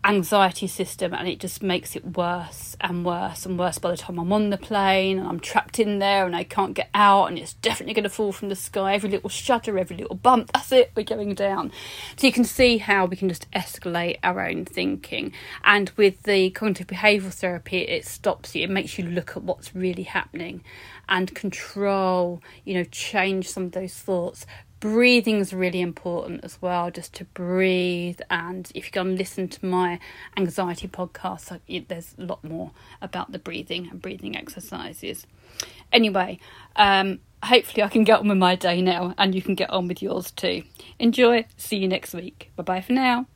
anxiety 0.05 0.65
system 0.65 1.13
and 1.13 1.27
it 1.27 1.39
just 1.39 1.61
makes 1.61 1.93
it 1.95 2.15
worse 2.15 2.77
and 2.79 3.03
worse 3.05 3.45
and 3.45 3.59
worse 3.59 3.77
by 3.79 3.91
the 3.91 3.97
time 3.97 4.17
I'm 4.17 4.31
on 4.31 4.49
the 4.49 4.57
plane 4.57 5.19
and 5.19 5.27
I'm 5.27 5.41
trapped 5.41 5.77
in 5.77 5.99
there 5.99 6.25
and 6.25 6.33
I 6.33 6.45
can't 6.45 6.73
get 6.73 6.89
out 6.93 7.25
and 7.25 7.37
it's 7.37 7.53
definitely 7.55 7.93
going 7.93 8.03
to 8.03 8.09
fall 8.09 8.31
from 8.31 8.47
the 8.47 8.55
sky. 8.55 8.93
Every 8.93 9.09
little 9.09 9.29
shudder 9.29 9.77
every 9.77 9.97
little 9.97 10.15
bump 10.15 10.51
that's 10.53 10.71
it 10.71 10.91
we're 10.95 11.03
going 11.03 11.35
down. 11.35 11.71
So 12.15 12.27
you 12.27 12.33
can 12.33 12.45
see 12.45 12.77
how 12.77 13.05
we 13.05 13.17
can 13.17 13.27
just 13.27 13.51
escalate 13.51 14.19
our 14.23 14.47
own 14.47 14.63
thinking. 14.63 15.33
And 15.65 15.91
with 15.97 16.23
the 16.23 16.49
cognitive 16.51 16.87
behavioral 16.87 17.33
therapy 17.33 17.79
it 17.79 18.05
stops 18.05 18.55
you 18.55 18.63
it 18.63 18.69
makes 18.69 18.97
you 18.97 19.05
look 19.05 19.35
at 19.35 19.43
what's 19.43 19.75
really 19.75 20.03
happening 20.03 20.63
and 21.09 21.33
control 21.33 22.41
you 22.63 22.75
know 22.75 22.83
change 22.85 23.49
some 23.49 23.63
of 23.63 23.71
those 23.73 23.93
thoughts 23.93 24.45
breathing 24.79 25.39
is 25.39 25.53
really 25.53 25.81
important 25.81 26.43
as 26.43 26.61
well 26.61 26.89
just 26.89 27.13
to 27.13 27.25
breathe 27.25 28.19
and 28.29 28.71
if 28.75 28.85
you 28.85 28.91
go 28.91 29.01
and 29.01 29.17
listen 29.17 29.47
to 29.47 29.65
my 29.65 29.99
anxiety 30.37 30.87
podcast 30.87 31.59
there's 31.87 32.15
a 32.17 32.23
lot 32.23 32.43
more 32.43 32.71
about 33.01 33.31
the 33.31 33.39
breathing 33.39 33.87
and 33.89 34.01
breathing 34.01 34.37
exercises 34.37 35.27
anyway 35.91 36.39
um, 36.75 37.19
hopefully, 37.43 37.83
I 37.83 37.89
can 37.89 38.03
get 38.03 38.19
on 38.19 38.27
with 38.27 38.37
my 38.37 38.55
day 38.55 38.81
now 38.81 39.13
and 39.17 39.33
you 39.33 39.41
can 39.41 39.55
get 39.55 39.69
on 39.69 39.87
with 39.87 40.01
yours 40.01 40.31
too. 40.31 40.63
Enjoy. 40.97 41.45
See 41.57 41.77
you 41.77 41.87
next 41.87 42.13
week. 42.13 42.51
Bye 42.55 42.63
bye 42.63 42.81
for 42.81 42.93
now. 42.93 43.27